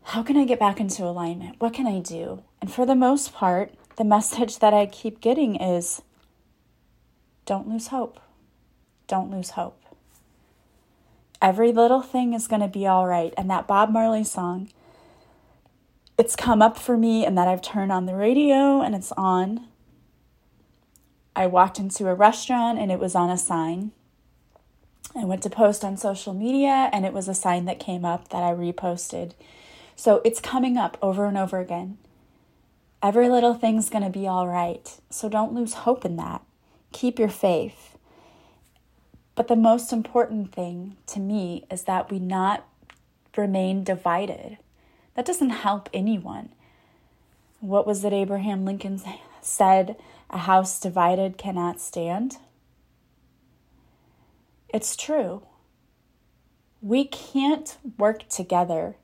how 0.02 0.24
can 0.24 0.36
I 0.36 0.44
get 0.44 0.58
back 0.58 0.80
into 0.80 1.04
alignment? 1.04 1.56
What 1.60 1.72
can 1.72 1.86
I 1.86 2.00
do? 2.00 2.42
And 2.60 2.72
for 2.72 2.84
the 2.84 2.96
most 2.96 3.32
part, 3.32 3.72
the 3.96 4.02
message 4.02 4.58
that 4.58 4.74
I 4.74 4.86
keep 4.86 5.20
getting 5.20 5.54
is 5.54 6.02
don't 7.46 7.68
lose 7.68 7.88
hope. 7.88 8.18
Don't 9.06 9.30
lose 9.30 9.50
hope. 9.50 9.79
Every 11.42 11.72
little 11.72 12.02
thing 12.02 12.34
is 12.34 12.46
going 12.46 12.62
to 12.62 12.68
be 12.68 12.86
all 12.86 13.06
right. 13.06 13.32
And 13.36 13.48
that 13.50 13.66
Bob 13.66 13.90
Marley 13.90 14.24
song, 14.24 14.68
it's 16.18 16.36
come 16.36 16.60
up 16.60 16.78
for 16.78 16.96
me, 16.96 17.24
and 17.24 17.36
that 17.38 17.48
I've 17.48 17.62
turned 17.62 17.90
on 17.90 18.06
the 18.06 18.14
radio 18.14 18.82
and 18.82 18.94
it's 18.94 19.12
on. 19.12 19.66
I 21.34 21.46
walked 21.46 21.78
into 21.78 22.08
a 22.08 22.14
restaurant 22.14 22.78
and 22.78 22.92
it 22.92 22.98
was 22.98 23.14
on 23.14 23.30
a 23.30 23.38
sign. 23.38 23.92
I 25.16 25.24
went 25.24 25.42
to 25.44 25.50
post 25.50 25.84
on 25.84 25.96
social 25.96 26.34
media 26.34 26.90
and 26.92 27.06
it 27.06 27.12
was 27.12 27.28
a 27.28 27.34
sign 27.34 27.64
that 27.64 27.80
came 27.80 28.04
up 28.04 28.28
that 28.28 28.42
I 28.42 28.52
reposted 28.52 29.32
so 30.00 30.22
it's 30.24 30.40
coming 30.40 30.78
up 30.78 30.96
over 31.02 31.26
and 31.26 31.36
over 31.36 31.58
again. 31.58 31.98
Every 33.02 33.28
little 33.28 33.52
thing's 33.52 33.90
going 33.90 34.02
to 34.02 34.08
be 34.08 34.26
all 34.26 34.48
right. 34.48 34.90
So 35.10 35.28
don't 35.28 35.52
lose 35.52 35.74
hope 35.74 36.06
in 36.06 36.16
that. 36.16 36.40
Keep 36.92 37.18
your 37.18 37.28
faith. 37.28 37.98
But 39.40 39.48
the 39.48 39.56
most 39.56 39.90
important 39.90 40.52
thing 40.52 40.98
to 41.06 41.18
me 41.18 41.64
is 41.70 41.84
that 41.84 42.10
we 42.10 42.18
not 42.18 42.68
remain 43.34 43.82
divided. 43.82 44.58
That 45.14 45.24
doesn't 45.24 45.48
help 45.48 45.88
anyone. 45.94 46.50
What 47.60 47.86
was 47.86 48.04
it 48.04 48.12
Abraham 48.12 48.66
Lincoln 48.66 49.00
said? 49.40 49.96
A 50.28 50.36
house 50.36 50.78
divided 50.78 51.38
cannot 51.38 51.80
stand. 51.80 52.36
It's 54.68 54.94
true. 54.94 55.40
We 56.82 57.06
can't 57.06 57.78
work 57.96 58.28
together 58.28 58.96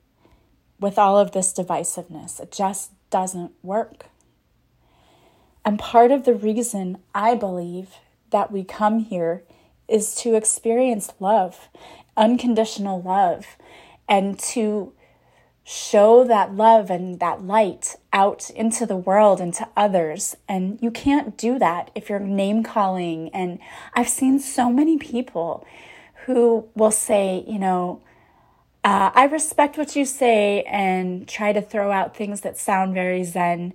with 0.79 0.99
all 0.99 1.17
of 1.17 1.33
this 1.33 1.51
divisiveness. 1.51 2.41
It 2.41 2.53
just 2.53 2.91
doesn't 3.09 3.53
work. 3.63 4.09
And 5.65 5.79
part 5.79 6.11
of 6.11 6.27
the 6.27 6.35
reason 6.35 6.99
I 7.15 7.35
believe 7.35 7.95
that 8.29 8.53
we 8.53 8.65
come 8.65 8.99
here 8.99 9.43
is 9.89 10.15
to 10.17 10.35
experience 10.35 11.13
love, 11.21 11.69
unconditional 12.17 13.01
love, 13.03 13.57
and 14.09 14.39
to 14.39 14.93
show 15.69 16.23
that 16.23 16.55
love 16.55 16.91
and 16.91 17.19
that 17.19 17.43
light 17.43 17.97
out 18.13 18.51
into 18.51 18.87
the 18.87 18.97
world 18.97 19.41
and 19.41 19.53
to 19.53 19.69
others. 19.77 20.37
And 20.49 20.79
you 20.81 20.93
can't 20.93 21.37
do 21.37 21.59
that 21.59 21.91
if 21.95 22.09
you're 22.09 22.21
name 22.21 22.63
calling. 22.63 23.31
And 23.31 23.59
I've 23.93 24.09
seen 24.09 24.39
so 24.39 24.71
many 24.71 24.97
people 24.97 25.67
who 26.27 26.69
will 26.77 26.93
say, 26.93 27.45
you 27.49 27.59
know, 27.59 28.01
uh, 28.85 29.11
I 29.13 29.25
respect 29.25 29.77
what 29.77 29.97
you 29.97 30.05
say 30.05 30.63
and 30.63 31.27
try 31.27 31.53
to 31.53 31.61
throw 31.61 31.91
out 31.91 32.17
things 32.17 32.43
that 32.43 32.57
sound 32.57 32.95
very 32.95 33.25
zen, 33.25 33.75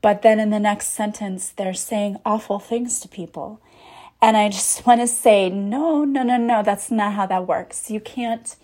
but 0.00 0.22
then 0.22 0.38
in 0.38 0.50
the 0.50 0.60
next 0.60 0.90
sentence, 0.90 1.50
they're 1.50 1.74
saying 1.74 2.18
awful 2.24 2.60
things 2.60 3.00
to 3.00 3.08
people. 3.08 3.60
And 4.20 4.36
I 4.36 4.48
just 4.48 4.84
want 4.84 5.00
to 5.00 5.06
say, 5.06 5.48
no, 5.48 6.04
no, 6.04 6.22
no, 6.22 6.36
no, 6.36 6.62
that's 6.62 6.90
not 6.90 7.12
how 7.12 7.26
that 7.26 7.46
works. 7.46 7.90
You 7.90 8.00
can't 8.00 8.56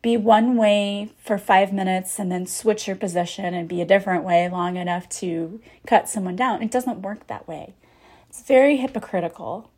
be 0.00 0.16
one 0.16 0.56
way 0.56 1.12
for 1.18 1.38
five 1.38 1.72
minutes 1.72 2.18
and 2.18 2.30
then 2.30 2.46
switch 2.46 2.86
your 2.86 2.96
position 2.96 3.54
and 3.54 3.68
be 3.68 3.80
a 3.80 3.86
different 3.86 4.24
way 4.24 4.48
long 4.48 4.76
enough 4.76 5.08
to 5.08 5.60
cut 5.86 6.08
someone 6.08 6.36
down. 6.36 6.62
It 6.62 6.70
doesn't 6.70 7.02
work 7.02 7.26
that 7.26 7.46
way. 7.48 7.74
It's 8.28 8.42
very 8.42 8.76
hypocritical. 8.76 9.70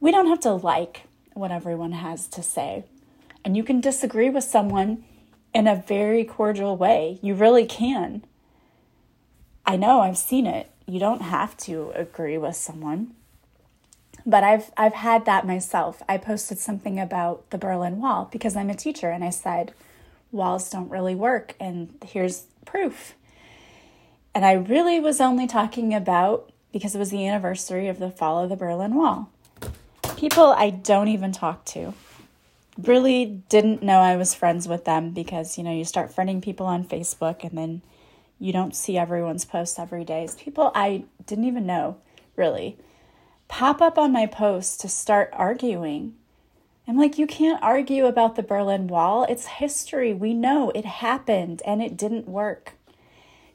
We 0.00 0.10
don't 0.10 0.26
have 0.26 0.40
to 0.40 0.52
like 0.52 1.02
what 1.34 1.50
everyone 1.50 1.92
has 1.92 2.26
to 2.28 2.42
say. 2.42 2.84
And 3.44 3.56
you 3.56 3.64
can 3.64 3.80
disagree 3.80 4.30
with 4.30 4.44
someone 4.44 5.04
in 5.54 5.66
a 5.66 5.76
very 5.76 6.24
cordial 6.24 6.76
way. 6.76 7.18
You 7.22 7.34
really 7.34 7.66
can. 7.66 8.24
I 9.66 9.76
know, 9.76 10.00
I've 10.00 10.18
seen 10.18 10.46
it. 10.46 10.70
You 10.86 10.98
don't 10.98 11.22
have 11.22 11.56
to 11.58 11.92
agree 11.94 12.38
with 12.38 12.56
someone. 12.56 13.14
But 14.24 14.44
I've 14.44 14.70
I've 14.76 14.94
had 14.94 15.24
that 15.24 15.46
myself. 15.46 16.02
I 16.08 16.16
posted 16.18 16.58
something 16.58 17.00
about 17.00 17.50
the 17.50 17.58
Berlin 17.58 17.98
Wall 17.98 18.28
because 18.30 18.56
I'm 18.56 18.70
a 18.70 18.74
teacher 18.74 19.10
and 19.10 19.24
I 19.24 19.30
said 19.30 19.72
walls 20.30 20.70
don't 20.70 20.88
really 20.88 21.14
work 21.14 21.54
and 21.60 21.94
here's 22.04 22.46
proof. 22.64 23.14
And 24.34 24.44
I 24.44 24.52
really 24.52 24.98
was 24.98 25.20
only 25.20 25.46
talking 25.46 25.92
about 25.92 26.50
because 26.72 26.94
it 26.94 26.98
was 26.98 27.10
the 27.10 27.26
anniversary 27.26 27.88
of 27.88 27.98
the 27.98 28.10
fall 28.10 28.42
of 28.42 28.48
the 28.48 28.56
Berlin 28.56 28.94
Wall. 28.94 29.28
People 30.16 30.52
I 30.52 30.70
don't 30.70 31.08
even 31.08 31.32
talk 31.32 31.64
to 31.66 31.92
really 32.78 33.26
didn't 33.48 33.82
know 33.82 33.98
I 33.98 34.16
was 34.16 34.34
friends 34.34 34.66
with 34.66 34.84
them 34.84 35.10
because, 35.10 35.58
you 35.58 35.64
know, 35.64 35.72
you 35.72 35.84
start 35.84 36.14
friending 36.14 36.42
people 36.42 36.66
on 36.66 36.84
Facebook 36.84 37.44
and 37.44 37.56
then 37.58 37.82
you 38.38 38.52
don't 38.52 38.74
see 38.74 38.96
everyone's 38.96 39.44
posts 39.44 39.78
every 39.78 40.04
day. 40.04 40.24
It's 40.24 40.34
people 40.34 40.72
I 40.74 41.04
didn't 41.26 41.44
even 41.44 41.66
know, 41.66 41.98
really, 42.36 42.78
pop 43.52 43.82
up 43.82 43.98
on 43.98 44.10
my 44.10 44.24
post 44.24 44.80
to 44.80 44.88
start 44.88 45.28
arguing. 45.34 46.14
I'm 46.88 46.96
like, 46.96 47.18
you 47.18 47.26
can't 47.26 47.62
argue 47.62 48.06
about 48.06 48.34
the 48.34 48.42
Berlin 48.42 48.86
Wall. 48.86 49.24
It's 49.28 49.44
history. 49.44 50.14
We 50.14 50.32
know 50.32 50.70
it 50.70 50.86
happened 50.86 51.60
and 51.66 51.82
it 51.82 51.94
didn't 51.94 52.26
work. 52.26 52.72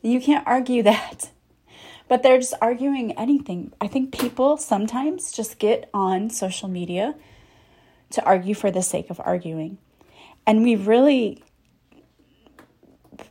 You 0.03 0.21
can't 0.21 0.45
argue 0.45 0.83
that. 0.93 1.31
But 2.07 2.21
they're 2.21 2.37
just 2.37 2.53
arguing 2.61 3.11
anything. 3.13 3.73
I 3.81 3.87
think 3.87 4.15
people 4.15 4.57
sometimes 4.57 5.31
just 5.31 5.57
get 5.57 5.89
on 5.95 6.29
social 6.29 6.69
media 6.69 7.15
to 8.11 8.23
argue 8.23 8.53
for 8.53 8.69
the 8.69 8.83
sake 8.83 9.09
of 9.09 9.19
arguing. 9.25 9.79
And 10.45 10.61
we've 10.61 10.85
really 10.85 11.43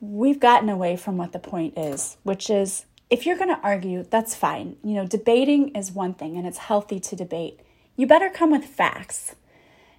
we've 0.00 0.40
gotten 0.40 0.68
away 0.68 0.96
from 0.96 1.16
what 1.16 1.30
the 1.30 1.38
point 1.38 1.78
is, 1.78 2.16
which 2.24 2.50
is 2.50 2.86
if 3.08 3.24
you're 3.24 3.36
going 3.36 3.54
to 3.54 3.60
argue, 3.62 4.02
that's 4.02 4.34
fine. 4.34 4.76
You 4.82 4.94
know, 4.94 5.06
debating 5.06 5.68
is 5.74 5.92
one 5.92 6.14
thing 6.14 6.36
and 6.36 6.46
it's 6.46 6.58
healthy 6.58 6.98
to 7.00 7.16
debate. 7.16 7.60
You 7.96 8.06
better 8.06 8.28
come 8.28 8.50
with 8.50 8.64
facts, 8.64 9.36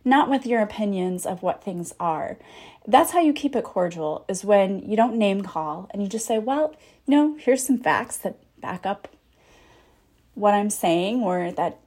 not 0.04 0.30
with 0.30 0.46
your 0.46 0.62
opinions 0.62 1.26
of 1.26 1.42
what 1.42 1.64
things 1.64 1.94
are. 2.00 2.38
That's 2.86 3.12
how 3.12 3.22
you 3.22 3.34
keep 3.34 3.56
it 3.56 3.64
cordial, 3.64 4.26
is 4.28 4.46
when 4.46 4.80
you 4.90 4.96
don't 4.96 5.18
name 5.18 5.42
call 5.42 5.90
and 5.92 6.02
you 6.02 6.08
just 6.08 6.26
say, 6.26 6.38
well, 6.38 6.76
you 7.06 7.16
know, 7.16 7.38
here's 7.40 7.66
some 7.66 7.78
facts 7.78 8.18
that 8.18 8.38
back 8.62 8.86
up 8.86 9.08
what 10.36 10.54
I'm 10.54 10.70
saying 10.70 11.22
or 11.22 11.52
that 11.52 11.80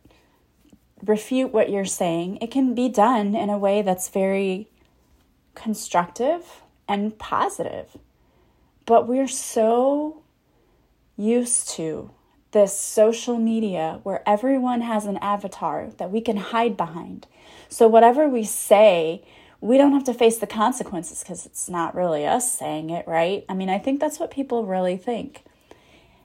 refute 1.04 1.52
what 1.52 1.70
you're 1.70 1.84
saying, 1.84 2.38
it 2.42 2.50
can 2.50 2.74
be 2.74 2.88
done 2.88 3.34
in 3.34 3.48
a 3.48 3.58
way 3.58 3.82
that's 3.82 4.08
very 4.08 4.68
constructive 5.54 6.62
and 6.88 7.16
positive. 7.18 7.96
But 8.86 9.06
we're 9.06 9.28
so 9.28 10.19
used 11.20 11.68
to 11.70 12.10
this 12.52 12.76
social 12.76 13.38
media 13.38 14.00
where 14.02 14.28
everyone 14.28 14.80
has 14.80 15.06
an 15.06 15.16
avatar 15.18 15.90
that 15.98 16.10
we 16.10 16.20
can 16.20 16.36
hide 16.36 16.76
behind. 16.76 17.26
So, 17.68 17.86
whatever 17.86 18.28
we 18.28 18.44
say, 18.44 19.22
we 19.60 19.76
don't 19.76 19.92
have 19.92 20.04
to 20.04 20.14
face 20.14 20.38
the 20.38 20.46
consequences 20.46 21.20
because 21.20 21.46
it's 21.46 21.68
not 21.68 21.94
really 21.94 22.26
us 22.26 22.58
saying 22.58 22.90
it, 22.90 23.06
right? 23.06 23.44
I 23.48 23.54
mean, 23.54 23.68
I 23.68 23.78
think 23.78 24.00
that's 24.00 24.18
what 24.18 24.30
people 24.30 24.64
really 24.64 24.96
think. 24.96 25.44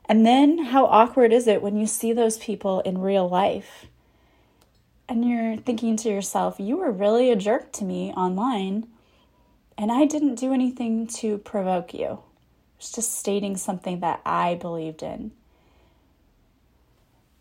And 0.07 0.25
then, 0.25 0.65
how 0.65 0.85
awkward 0.85 1.33
is 1.33 1.47
it 1.47 1.61
when 1.61 1.77
you 1.77 1.85
see 1.85 2.13
those 2.13 2.37
people 2.37 2.79
in 2.81 2.99
real 2.99 3.27
life? 3.27 3.85
and 5.07 5.27
you're 5.27 5.57
thinking 5.57 5.95
to 5.97 6.09
yourself, 6.09 6.59
you 6.59 6.77
were 6.77 6.91
really 6.91 7.31
a 7.31 7.35
jerk 7.35 7.71
to 7.73 7.83
me 7.83 8.11
online, 8.13 8.87
and 9.77 9.91
I 9.91 10.05
didn't 10.05 10.35
do 10.35 10.53
anything 10.53 11.07
to 11.07 11.37
provoke 11.39 11.93
you. 11.93 12.19
It's 12.77 12.91
just 12.91 13.17
stating 13.17 13.57
something 13.57 13.99
that 14.01 14.21
I 14.25 14.55
believed 14.55 15.03
in. 15.03 15.31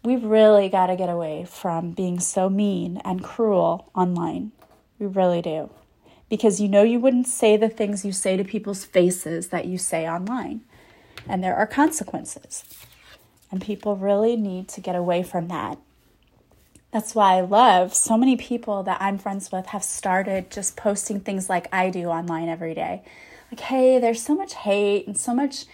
We've 0.02 0.24
really 0.24 0.68
got 0.68 0.88
to 0.88 0.96
get 0.96 1.08
away 1.08 1.46
from 1.48 1.92
being 1.92 2.20
so 2.20 2.50
mean 2.50 3.00
and 3.04 3.24
cruel 3.24 3.90
online. 3.94 4.52
We 4.98 5.06
really 5.06 5.40
do. 5.40 5.70
Because 6.28 6.60
you 6.60 6.68
know 6.68 6.82
you 6.82 7.00
wouldn't 7.00 7.26
say 7.26 7.56
the 7.56 7.68
things 7.68 8.04
you 8.04 8.12
say 8.12 8.36
to 8.36 8.44
people's 8.44 8.84
faces 8.84 9.48
that 9.48 9.66
you 9.66 9.78
say 9.78 10.08
online. 10.08 10.60
And 11.26 11.42
there 11.42 11.56
are 11.56 11.66
consequences. 11.66 12.64
And 13.50 13.62
people 13.62 13.96
really 13.96 14.36
need 14.36 14.68
to 14.68 14.80
get 14.80 14.94
away 14.94 15.22
from 15.22 15.48
that 15.48 15.78
that's 16.94 17.12
why 17.12 17.38
I 17.38 17.40
love 17.40 17.92
so 17.92 18.16
many 18.16 18.36
people 18.36 18.84
that 18.84 18.98
I'm 19.02 19.18
friends 19.18 19.50
with 19.50 19.66
have 19.66 19.82
started 19.82 20.48
just 20.48 20.76
posting 20.76 21.18
things 21.18 21.50
like 21.50 21.66
I 21.72 21.90
do 21.90 22.06
online 22.06 22.48
every 22.48 22.72
day. 22.72 23.02
Like, 23.50 23.60
hey, 23.60 23.98
there's 23.98 24.22
so 24.22 24.34
much 24.34 24.54
hate 24.54 25.06
and 25.06 25.16
so 25.16 25.34
much 25.34 25.66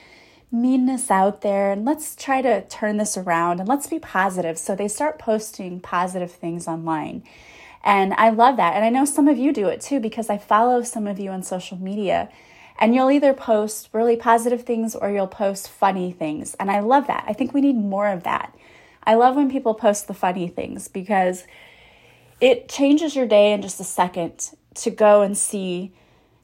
meanness 0.53 1.11
out 1.11 1.43
there, 1.43 1.71
and 1.73 1.85
let's 1.85 2.17
try 2.17 2.43
to 2.43 2.63
turn 2.67 2.97
this 2.97 3.17
around 3.17 3.61
and 3.61 3.69
let's 3.69 3.87
be 3.87 3.99
positive. 3.99 4.59
So 4.59 4.75
they 4.75 4.89
start 4.89 5.19
posting 5.19 5.81
positive 5.81 6.33
things 6.33 6.67
online. 6.67 7.23
And 7.83 8.13
I 8.15 8.31
love 8.31 8.57
that. 8.57 8.75
And 8.75 8.85
I 8.85 8.91
know 8.91 9.05
some 9.05 9.29
of 9.29 9.39
you 9.39 9.53
do 9.53 9.69
it 9.69 9.81
too 9.81 10.01
because 10.01 10.29
I 10.29 10.39
follow 10.39 10.83
some 10.83 11.07
of 11.07 11.19
you 11.19 11.31
on 11.31 11.43
social 11.43 11.79
media. 11.79 12.29
And 12.79 12.95
you'll 12.95 13.11
either 13.11 13.35
post 13.35 13.91
really 13.93 14.17
positive 14.17 14.63
things 14.63 14.95
or 14.95 15.11
you'll 15.11 15.27
post 15.27 15.69
funny 15.69 16.13
things. 16.13 16.55
And 16.55 16.71
I 16.71 16.81
love 16.81 17.07
that. 17.07 17.25
I 17.27 17.33
think 17.33 17.53
we 17.53 17.61
need 17.61 17.77
more 17.77 18.09
of 18.09 18.23
that. 18.25 18.55
I 19.05 19.15
love 19.15 19.37
when 19.37 19.51
people 19.51 19.75
post 19.75 20.09
the 20.09 20.15
funny 20.15 20.49
things 20.49 20.89
because 20.89 21.45
it 22.41 22.69
changes 22.69 23.15
your 23.15 23.27
day 23.27 23.53
in 23.53 23.63
just 23.63 23.81
a 23.81 23.85
second 23.85 24.51
to 24.77 24.91
go 24.91 25.23
and 25.23 25.37
see, 25.37 25.93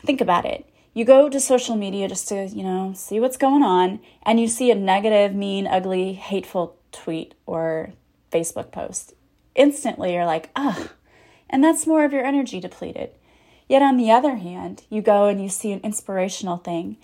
think 0.04 0.20
about 0.20 0.44
it. 0.44 0.68
You 0.96 1.04
go 1.04 1.28
to 1.28 1.40
social 1.40 1.76
media 1.76 2.08
just 2.08 2.26
to, 2.28 2.46
you 2.46 2.62
know, 2.62 2.94
see 2.96 3.20
what's 3.20 3.36
going 3.36 3.62
on, 3.62 4.00
and 4.22 4.40
you 4.40 4.48
see 4.48 4.70
a 4.70 4.74
negative, 4.74 5.34
mean, 5.34 5.66
ugly, 5.66 6.14
hateful 6.14 6.78
tweet 6.90 7.34
or 7.44 7.92
Facebook 8.32 8.72
post. 8.72 9.12
Instantly, 9.54 10.14
you're 10.14 10.24
like, 10.24 10.48
ugh, 10.56 10.88
and 11.50 11.62
that's 11.62 11.86
more 11.86 12.06
of 12.06 12.14
your 12.14 12.24
energy 12.24 12.60
depleted. 12.60 13.10
Yet 13.68 13.82
on 13.82 13.98
the 13.98 14.10
other 14.10 14.36
hand, 14.36 14.84
you 14.88 15.02
go 15.02 15.26
and 15.26 15.42
you 15.42 15.50
see 15.50 15.70
an 15.70 15.80
inspirational 15.80 16.56
thing, 16.56 16.96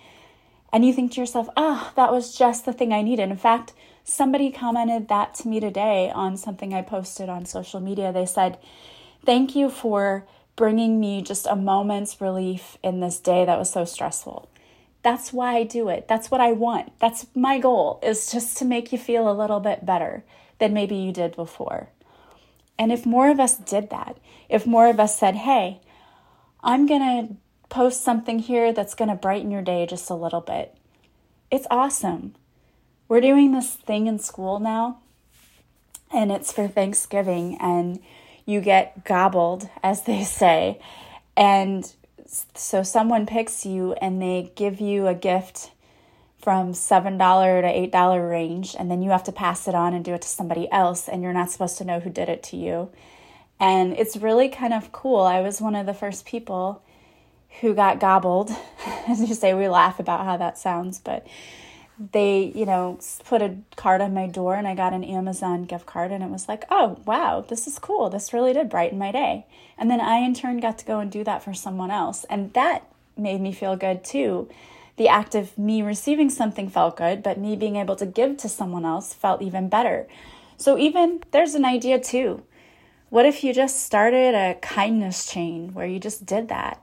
and 0.73 0.87
you 0.87 0.95
think 0.95 1.13
to 1.13 1.21
yourself, 1.21 1.51
ah, 1.55 1.91
oh, 1.91 1.93
that 1.97 2.13
was 2.13 2.35
just 2.35 2.65
the 2.65 2.73
thing 2.73 2.95
I 2.95 3.03
needed. 3.03 3.29
In 3.29 3.37
fact, 3.37 3.75
somebody 4.05 4.51
commented 4.51 5.09
that 5.09 5.35
to 5.35 5.49
me 5.49 5.61
today 5.61 6.11
on 6.15 6.39
something 6.39 6.73
I 6.73 6.81
posted 6.81 7.29
on 7.29 7.45
social 7.45 7.79
media. 7.79 8.11
They 8.11 8.25
said, 8.25 8.57
Thank 9.27 9.55
you 9.55 9.69
for 9.69 10.27
bringing 10.57 11.01
me 11.01 11.23
just 11.23 11.47
a 11.47 11.57
moment's 11.57 12.21
relief 12.21 12.77
in 12.83 13.01
this 13.01 13.19
day 13.19 13.45
that 13.45 13.59
was 13.59 13.71
so 13.71 13.85
stressful. 13.85 14.49
That's 15.03 15.33
why 15.33 15.57
I 15.57 15.65
do 15.65 15.89
it. 15.89 16.07
That's 16.09 16.31
what 16.31 16.41
I 16.41 16.53
want. 16.53 16.99
That's 17.01 17.27
my 17.35 17.59
goal 17.59 17.99
is 18.03 18.31
just 18.31 18.57
to 18.59 18.65
make 18.65 18.93
you 18.93 18.99
feel 18.99 19.31
a 19.31 19.35
little 19.35 19.61
bit 19.61 19.85
better 19.85 20.25
than 20.59 20.73
maybe 20.73 20.95
you 20.95 21.13
did 21.13 21.35
before. 21.35 21.89
And 22.79 22.93
if 22.93 23.05
more 23.05 23.29
of 23.29 23.41
us 23.41 23.57
did 23.57 23.91
that, 23.91 24.19
if 24.49 24.67
more 24.67 24.89
of 24.89 25.01
us 25.01 25.19
said, 25.19 25.37
"Hey, 25.37 25.81
I'm 26.63 26.87
going 26.87 27.01
to 27.01 27.37
post 27.69 28.03
something 28.03 28.39
here 28.39 28.73
that's 28.73 28.95
going 28.95 29.09
to 29.09 29.15
brighten 29.15 29.51
your 29.51 29.63
day 29.63 29.87
just 29.87 30.11
a 30.11 30.15
little 30.15 30.41
bit." 30.41 30.77
It's 31.51 31.67
awesome 31.71 32.35
we're 33.13 33.21
doing 33.21 33.53
this 33.53 33.75
thing 33.75 34.07
in 34.07 34.19
school 34.19 34.59
now, 34.59 35.03
and 36.11 36.33
it's 36.33 36.51
for 36.51 36.67
Thanksgiving, 36.67 37.59
and 37.61 38.01
you 38.47 38.61
get 38.61 39.05
gobbled, 39.05 39.69
as 39.83 40.03
they 40.03 40.25
say. 40.25 40.81
And 41.37 41.91
so 42.55 42.83
someone 42.83 43.27
picks 43.27 43.65
you 43.67 43.93
and 43.95 44.21
they 44.21 44.53
give 44.55 44.81
you 44.81 45.07
a 45.07 45.15
gift 45.15 45.71
from 46.43 46.73
$7 46.73 47.19
to 47.19 47.97
$8 47.99 48.31
range, 48.31 48.75
and 48.77 48.91
then 48.91 49.01
you 49.01 49.11
have 49.11 49.23
to 49.25 49.33
pass 49.33 49.69
it 49.69 49.77
on 49.77 49.95
and 49.95 50.05
do 50.05 50.13
it 50.13 50.23
to 50.23 50.29
somebody 50.29 50.71
else, 50.73 51.09
and 51.09 51.23
you're 51.23 51.33
not 51.33 51.51
supposed 51.51 51.79
to 51.79 51.85
know 51.85 52.01
who 52.01 52.11
did 52.11 52.29
it 52.29 52.43
to 52.43 52.57
you. 52.57 52.91
And 53.61 53.93
it's 53.93 54.17
really 54.17 54.49
kind 54.49 54.75
of 54.75 54.91
cool. 54.91 55.21
I 55.21 55.41
was 55.41 55.61
one 55.61 55.77
of 55.77 55.87
the 55.87 55.95
first 55.95 56.27
people 56.27 56.83
who 57.61 57.75
got 57.75 58.01
gobbled. 58.01 58.51
As 59.09 59.21
you 59.21 59.35
say, 59.35 59.55
we 59.55 59.69
laugh 59.69 60.01
about 60.01 60.25
how 60.25 60.37
that 60.37 60.59
sounds, 60.59 60.99
but 60.99 61.25
they, 62.11 62.53
you 62.55 62.67
know, 62.67 62.99
put 63.25 63.43
a 63.43 63.57
card 63.77 64.01
on 64.01 64.15
my 64.15 64.27
door 64.27 64.57
and 64.57 64.67
I 64.67 64.75
got 64.75 64.93
an 64.93 65.05
Amazon 65.05 65.65
gift 65.65 65.87
card 65.87 66.11
and 66.11 66.25
it 66.25 66.31
was 66.31 66.49
like, 66.49 66.65
oh, 66.71 66.99
wow, 67.05 67.45
this 67.47 67.67
is 67.67 67.79
cool. 67.79 68.11
This 68.11 68.33
really 68.33 68.53
did 68.53 68.69
brighten 68.69 68.99
my 68.99 69.13
day. 69.13 69.47
And 69.79 69.91
then 69.91 70.01
I, 70.01 70.17
in 70.19 70.35
turn, 70.35 70.59
got 70.59 70.79
to 70.79 70.85
go 70.85 70.99
and 70.99 71.11
do 71.11 71.23
that 71.25 71.45
for 71.45 71.55
someone 71.55 71.91
else. 71.91 72.25
And 72.25 72.53
that 72.55 72.85
made 73.17 73.41
me 73.41 73.53
feel 73.53 73.77
good 73.77 74.03
too. 74.03 74.49
The 74.97 75.09
act 75.09 75.35
of 75.35 75.57
me 75.57 75.83
receiving 75.83 76.29
something 76.29 76.69
felt 76.69 76.97
good, 76.97 77.23
but 77.23 77.39
me 77.39 77.57
being 77.57 77.77
able 77.77 77.97
to 77.97 78.07
give 78.07 78.37
to 78.39 78.49
someone 78.49 78.85
else 78.85 79.15
felt 79.15 79.43
even 79.43 79.69
better. 79.69 80.07
So, 80.57 80.79
even 80.79 81.23
there's 81.31 81.55
an 81.55 81.65
idea 81.65 81.99
too. 81.99 82.43
What 83.09 83.27
if 83.27 83.43
you 83.43 83.53
just 83.53 83.83
started 83.83 84.35
a 84.35 84.55
kindness 84.61 85.27
chain 85.27 85.73
where 85.75 85.87
you 85.87 85.99
just 85.99 86.25
did 86.25 86.49
that? 86.49 86.83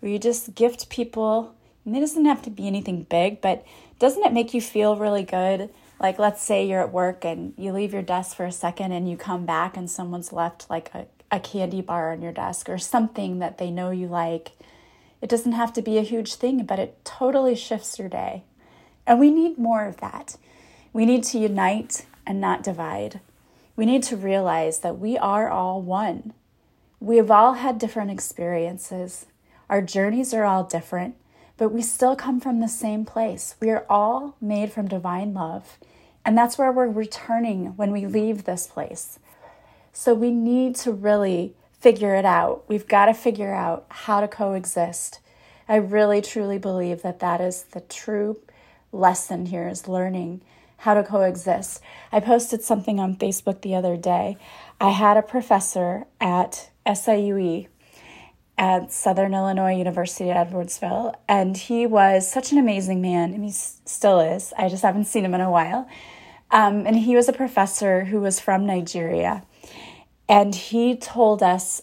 Where 0.00 0.10
you 0.10 0.18
just 0.18 0.54
gift 0.54 0.88
people, 0.88 1.54
and 1.84 1.96
it 1.96 2.00
doesn't 2.00 2.24
have 2.24 2.42
to 2.42 2.50
be 2.50 2.66
anything 2.66 3.02
big, 3.04 3.40
but 3.40 3.66
doesn't 4.04 4.26
it 4.26 4.34
make 4.34 4.52
you 4.52 4.60
feel 4.60 4.96
really 4.96 5.22
good? 5.22 5.70
Like, 5.98 6.18
let's 6.18 6.42
say 6.42 6.66
you're 6.66 6.82
at 6.82 6.92
work 6.92 7.24
and 7.24 7.54
you 7.56 7.72
leave 7.72 7.94
your 7.94 8.02
desk 8.02 8.36
for 8.36 8.44
a 8.44 8.52
second 8.52 8.92
and 8.92 9.08
you 9.08 9.16
come 9.16 9.46
back 9.46 9.78
and 9.78 9.90
someone's 9.90 10.30
left 10.30 10.68
like 10.68 10.90
a, 10.92 11.06
a 11.30 11.40
candy 11.40 11.80
bar 11.80 12.12
on 12.12 12.20
your 12.20 12.30
desk 12.30 12.68
or 12.68 12.76
something 12.76 13.38
that 13.38 13.56
they 13.56 13.70
know 13.70 13.90
you 13.90 14.06
like. 14.06 14.50
It 15.22 15.30
doesn't 15.30 15.52
have 15.52 15.72
to 15.72 15.80
be 15.80 15.96
a 15.96 16.02
huge 16.02 16.34
thing, 16.34 16.66
but 16.66 16.78
it 16.78 17.02
totally 17.02 17.56
shifts 17.56 17.98
your 17.98 18.10
day. 18.10 18.44
And 19.06 19.18
we 19.18 19.30
need 19.30 19.56
more 19.56 19.86
of 19.86 19.96
that. 20.02 20.36
We 20.92 21.06
need 21.06 21.24
to 21.24 21.38
unite 21.38 22.04
and 22.26 22.38
not 22.38 22.62
divide. 22.62 23.20
We 23.74 23.86
need 23.86 24.02
to 24.02 24.18
realize 24.18 24.80
that 24.80 24.98
we 24.98 25.16
are 25.16 25.48
all 25.48 25.80
one. 25.80 26.34
We 27.00 27.16
have 27.16 27.30
all 27.30 27.54
had 27.54 27.78
different 27.78 28.10
experiences. 28.10 29.24
Our 29.70 29.80
journeys 29.80 30.34
are 30.34 30.44
all 30.44 30.64
different 30.64 31.16
but 31.56 31.70
we 31.70 31.82
still 31.82 32.16
come 32.16 32.40
from 32.40 32.60
the 32.60 32.68
same 32.68 33.04
place. 33.04 33.54
We 33.60 33.70
are 33.70 33.86
all 33.88 34.36
made 34.40 34.72
from 34.72 34.88
divine 34.88 35.34
love, 35.34 35.78
and 36.24 36.36
that's 36.36 36.58
where 36.58 36.72
we're 36.72 36.88
returning 36.88 37.76
when 37.76 37.92
we 37.92 38.06
leave 38.06 38.44
this 38.44 38.66
place. 38.66 39.18
So 39.92 40.14
we 40.14 40.30
need 40.30 40.74
to 40.76 40.92
really 40.92 41.54
figure 41.78 42.14
it 42.14 42.24
out. 42.24 42.64
We've 42.66 42.88
got 42.88 43.06
to 43.06 43.14
figure 43.14 43.54
out 43.54 43.86
how 43.88 44.20
to 44.20 44.28
coexist. 44.28 45.20
I 45.68 45.76
really 45.76 46.20
truly 46.20 46.58
believe 46.58 47.02
that 47.02 47.20
that 47.20 47.40
is 47.40 47.64
the 47.64 47.80
true 47.80 48.40
lesson 48.90 49.46
here 49.46 49.68
is 49.68 49.86
learning 49.86 50.40
how 50.78 50.94
to 50.94 51.02
coexist. 51.02 51.80
I 52.12 52.20
posted 52.20 52.62
something 52.62 52.98
on 52.98 53.16
Facebook 53.16 53.60
the 53.60 53.74
other 53.74 53.96
day. 53.96 54.36
I 54.80 54.90
had 54.90 55.16
a 55.16 55.22
professor 55.22 56.04
at 56.20 56.70
SIUE 56.86 57.68
at 58.56 58.92
Southern 58.92 59.34
Illinois 59.34 59.76
University 59.76 60.30
at 60.30 60.50
Edwardsville, 60.50 61.14
and 61.28 61.56
he 61.56 61.86
was 61.86 62.30
such 62.30 62.52
an 62.52 62.58
amazing 62.58 63.00
man, 63.02 63.34
and 63.34 63.44
he 63.44 63.50
still 63.50 64.20
is. 64.20 64.52
I 64.56 64.68
just 64.68 64.82
haven't 64.82 65.06
seen 65.06 65.24
him 65.24 65.34
in 65.34 65.40
a 65.40 65.50
while. 65.50 65.88
Um, 66.50 66.86
and 66.86 66.96
he 66.96 67.16
was 67.16 67.28
a 67.28 67.32
professor 67.32 68.04
who 68.04 68.20
was 68.20 68.38
from 68.38 68.64
Nigeria, 68.64 69.44
and 70.28 70.54
he 70.54 70.96
told 70.96 71.42
us 71.42 71.82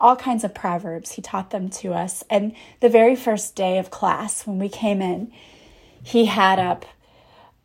all 0.00 0.16
kinds 0.16 0.44
of 0.44 0.54
proverbs. 0.54 1.12
He 1.12 1.22
taught 1.22 1.50
them 1.50 1.70
to 1.70 1.94
us. 1.94 2.22
And 2.28 2.54
the 2.80 2.88
very 2.90 3.16
first 3.16 3.56
day 3.56 3.78
of 3.78 3.90
class, 3.90 4.46
when 4.46 4.58
we 4.58 4.68
came 4.68 5.00
in, 5.00 5.32
he 6.02 6.26
had 6.26 6.58
up 6.58 6.84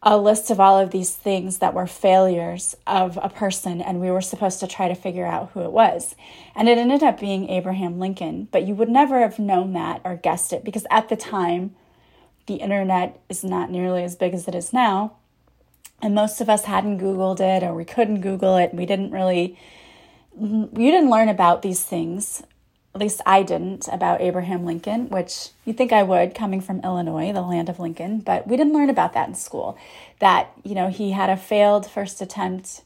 a 0.02 0.18
list 0.18 0.50
of 0.50 0.60
all 0.60 0.80
of 0.80 0.92
these 0.92 1.14
things 1.14 1.58
that 1.58 1.74
were 1.74 1.88
failures 1.88 2.76
of 2.88 3.20
a 3.22 3.30
person, 3.30 3.82
and 3.82 4.00
we 4.00 4.10
were 4.10 4.22
supposed 4.22 4.60
to 4.62 4.68
try 4.68 4.88
to 4.88 4.96
figure 4.96 5.26
out 5.26 5.52
who 5.54 5.62
it 5.62 5.72
was. 5.72 6.16
And 6.56 6.70
it 6.70 6.78
ended 6.78 7.04
up 7.04 7.20
being 7.20 7.50
Abraham 7.50 8.00
Lincoln, 8.00 8.48
but 8.52 8.66
you 8.66 8.76
would 8.76 8.90
never 8.90 9.20
have 9.20 9.40
known 9.40 9.74
that 9.74 10.02
or 10.06 10.16
guessed 10.16 10.54
it 10.54 10.64
because 10.64 10.88
at 10.90 11.10
the 11.10 11.18
time, 11.18 11.76
the 12.48 12.56
internet 12.56 13.20
is 13.30 13.44
not 13.44 13.70
nearly 13.70 14.04
as 14.04 14.16
big 14.16 14.34
as 14.34 14.48
it 14.48 14.56
is 14.56 14.74
now. 14.74 15.18
And 16.02 16.16
most 16.16 16.40
of 16.40 16.50
us 16.50 16.66
hadn't 16.66 17.00
Googled 17.00 17.42
it 17.42 17.62
or 17.62 17.74
we 17.74 17.84
couldn't 17.84 18.22
Google 18.22 18.56
it. 18.56 18.74
We 18.74 18.86
didn't 18.86 19.12
really, 19.12 19.60
you 20.40 20.70
didn't 20.74 21.10
learn 21.10 21.28
about 21.30 21.62
these 21.62 21.84
things 21.84 22.42
at 22.96 23.02
least 23.02 23.22
I 23.26 23.44
didn't, 23.44 23.88
about 23.88 24.22
Abraham 24.22 24.66
Lincoln, 24.66 25.10
which 25.10 25.50
you 25.64 25.74
think 25.74 25.94
I 25.94 26.04
would 26.04 26.34
coming 26.34 26.60
from 26.60 26.80
Illinois, 26.82 27.32
the 27.32 27.42
land 27.42 27.70
of 27.70 27.80
Lincoln, 27.80 28.20
but 28.20 28.48
we 28.48 28.58
didn't 28.58 28.74
learn 28.74 28.90
about 28.90 29.14
that 29.14 29.30
in 29.30 29.36
school. 29.36 29.78
That, 30.20 30.52
you 30.64 30.74
know, 30.74 30.90
he 30.90 31.12
had 31.12 31.30
a 31.30 31.38
failed 31.38 31.90
first 31.90 32.20
attempt 32.20 32.82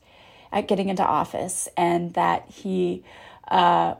at 0.52 0.68
getting 0.68 0.89
into 0.89 1.04
office 1.04 1.70
and 1.78 2.13
that 2.16 2.46
he, 2.50 3.04
uh, 3.48 3.96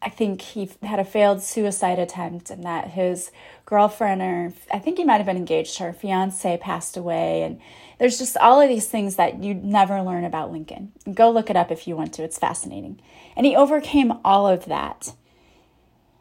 I 0.00 0.10
think 0.10 0.40
he 0.40 0.70
had 0.82 1.00
a 1.00 1.04
failed 1.04 1.42
suicide 1.42 1.98
attempt 1.98 2.50
and 2.50 2.62
that 2.62 2.90
his 2.90 3.32
girlfriend, 3.66 4.22
or 4.22 4.52
I 4.72 4.78
think 4.78 4.96
he 4.96 5.04
might 5.04 5.16
have 5.16 5.26
been 5.26 5.36
engaged 5.36 5.76
to 5.76 5.84
her 5.84 5.92
fiance, 5.92 6.56
passed 6.58 6.96
away. 6.96 7.42
And 7.42 7.60
there's 7.98 8.18
just 8.18 8.36
all 8.36 8.60
of 8.60 8.68
these 8.68 8.86
things 8.86 9.16
that 9.16 9.42
you 9.42 9.54
never 9.54 10.00
learn 10.00 10.24
about 10.24 10.52
Lincoln. 10.52 10.92
Go 11.12 11.30
look 11.30 11.50
it 11.50 11.56
up 11.56 11.72
if 11.72 11.88
you 11.88 11.96
want 11.96 12.14
to, 12.14 12.22
it's 12.22 12.38
fascinating. 12.38 13.00
And 13.36 13.44
he 13.44 13.56
overcame 13.56 14.12
all 14.24 14.46
of 14.46 14.66
that 14.66 15.14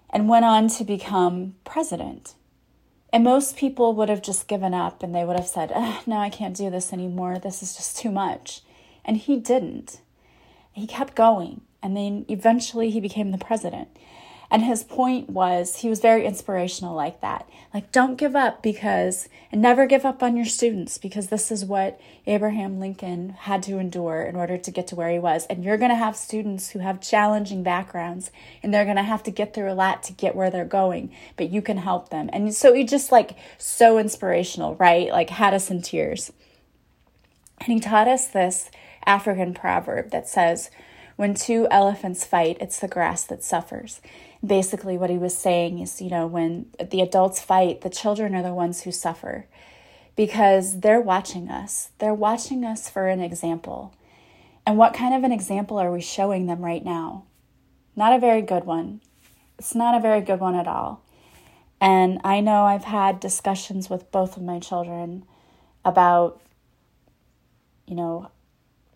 and 0.10 0.28
went 0.28 0.46
on 0.46 0.70
to 0.70 0.84
become 0.84 1.56
president. 1.63 2.34
And 3.13 3.24
most 3.24 3.58
people 3.58 3.94
would 3.94 4.10
have 4.10 4.24
just 4.24 4.48
given 4.48 4.74
up 4.74 5.04
and 5.04 5.13
they 5.13 5.24
would 5.24 5.38
have 5.38 5.48
said, 5.48 5.70
No, 6.08 6.18
I 6.18 6.30
can't 6.30 6.58
do 6.58 6.72
this 6.72 6.92
anymore. 6.92 7.38
This 7.38 7.62
is 7.62 7.76
just 7.76 7.98
too 7.98 8.12
much. 8.12 8.62
And 9.06 9.18
he 9.18 9.38
didn't. 9.38 10.02
He 10.74 10.88
kept 10.88 11.16
going. 11.16 11.62
And 11.88 11.95
then 11.95 12.26
eventually 12.28 12.89
he 12.89 13.00
became 13.00 13.32
the 13.32 13.38
president. 13.38 13.88
And 14.52 14.62
his 14.62 14.84
point 14.84 15.30
was 15.30 15.78
he 15.78 15.88
was 15.88 16.02
very 16.02 16.26
inspirational 16.26 16.93
like 16.93 17.21
that. 17.21 17.47
Like, 17.73 17.93
don't 17.93 18.17
give 18.17 18.36
up 18.36 18.62
because, 18.62 19.30
and 19.54 19.62
never 19.62 19.86
give 19.86 20.04
up 20.04 20.21
on 20.21 20.36
your 20.36 20.45
students 20.45 20.97
because 20.97 21.28
this 21.28 21.50
is 21.50 21.63
what 21.63 21.97
Abraham 22.26 22.82
Lincoln 22.82 23.30
had 23.39 23.63
to 23.63 23.78
endure 23.78 24.23
in 24.23 24.36
order 24.36 24.58
to 24.58 24.69
get 24.69 24.88
to 24.88 24.97
where 24.97 25.10
he 25.10 25.17
was. 25.17 25.45
And 25.45 25.63
you're 25.63 25.78
going 25.78 25.91
to 25.91 25.95
have 25.95 26.17
students 26.17 26.71
who 26.71 26.80
have 26.80 27.00
challenging 27.00 27.63
backgrounds 27.63 28.30
and 28.62 28.73
they're 28.73 28.84
going 28.84 28.97
to 28.97 29.04
have 29.04 29.23
to 29.23 29.32
get 29.32 29.54
through 29.54 29.71
a 29.71 29.73
lot 29.73 30.04
to 30.04 30.13
get 30.13 30.36
where 30.36 30.50
they're 30.50 30.65
going, 30.65 31.13
but 31.38 31.52
you 31.52 31.62
can 31.62 31.78
help 31.78 32.10
them. 32.10 32.30
And 32.34 32.54
so 32.54 32.73
he 32.73 32.84
just 32.84 33.13
like 33.13 33.38
so 33.58 33.97
inspirational, 33.97 34.76
right? 34.76 35.10
Like, 35.10 35.30
had 35.30 35.54
us 35.54 35.71
in 35.71 35.82
tears. 35.82 36.34
And 37.62 37.71
he 37.71 37.80
taught 37.80 38.10
us 38.10 38.28
this 38.28 38.69
African 39.06 39.54
proverb 39.54 40.12
that 40.12 40.28
says, 40.28 40.69
when 41.17 41.34
two 41.34 41.67
elephants 41.69 42.23
fight, 42.23 42.58
it's 42.62 42.80
the 42.80 42.88
grass 42.88 43.23
that 43.25 43.43
suffers 43.43 43.99
basically 44.45 44.97
what 44.97 45.10
he 45.10 45.17
was 45.17 45.38
saying 45.38 45.80
is, 45.80 46.01
you 46.01 46.10
know, 46.10 46.27
when 46.27 46.67
the 46.80 47.01
adults 47.01 47.41
fight, 47.41 47.82
the 47.82 47.89
children 47.89 48.36
are 48.36 48.43
the 48.43 48.53
ones 48.53 48.82
who 48.82 48.91
suffer 48.91 49.47
because 50.15 50.80
they're 50.82 51.01
watching 51.01 51.49
us. 51.49 51.89
They're 51.99 52.13
watching 52.13 52.63
us 52.63 52.89
for 52.89 53.08
an 53.08 53.19
example. 53.19 53.93
And 54.65 54.77
what 54.77 54.93
kind 54.93 55.13
of 55.13 55.23
an 55.23 55.32
example 55.32 55.77
are 55.77 55.91
we 55.91 56.01
showing 56.01 56.47
them 56.47 56.63
right 56.63 56.84
now? 56.84 57.25
Not 57.95 58.13
a 58.13 58.19
very 58.19 58.41
good 58.41 58.65
one. 58.65 59.01
It's 59.58 59.73
not 59.73 59.95
a 59.95 60.01
very 60.01 60.21
good 60.21 60.39
one 60.39 60.56
at 60.56 60.67
all. 60.67 61.03
And 61.80 62.19
I 62.23 62.41
know 62.41 62.63
I've 62.63 62.84
had 62.84 63.19
discussions 63.19 63.89
with 63.89 64.12
both 64.12 64.38
of 64.38 64.43
my 64.43 64.60
children 64.60 65.23
about, 65.86 66.41
you 67.86 67.95
know, 67.95 68.30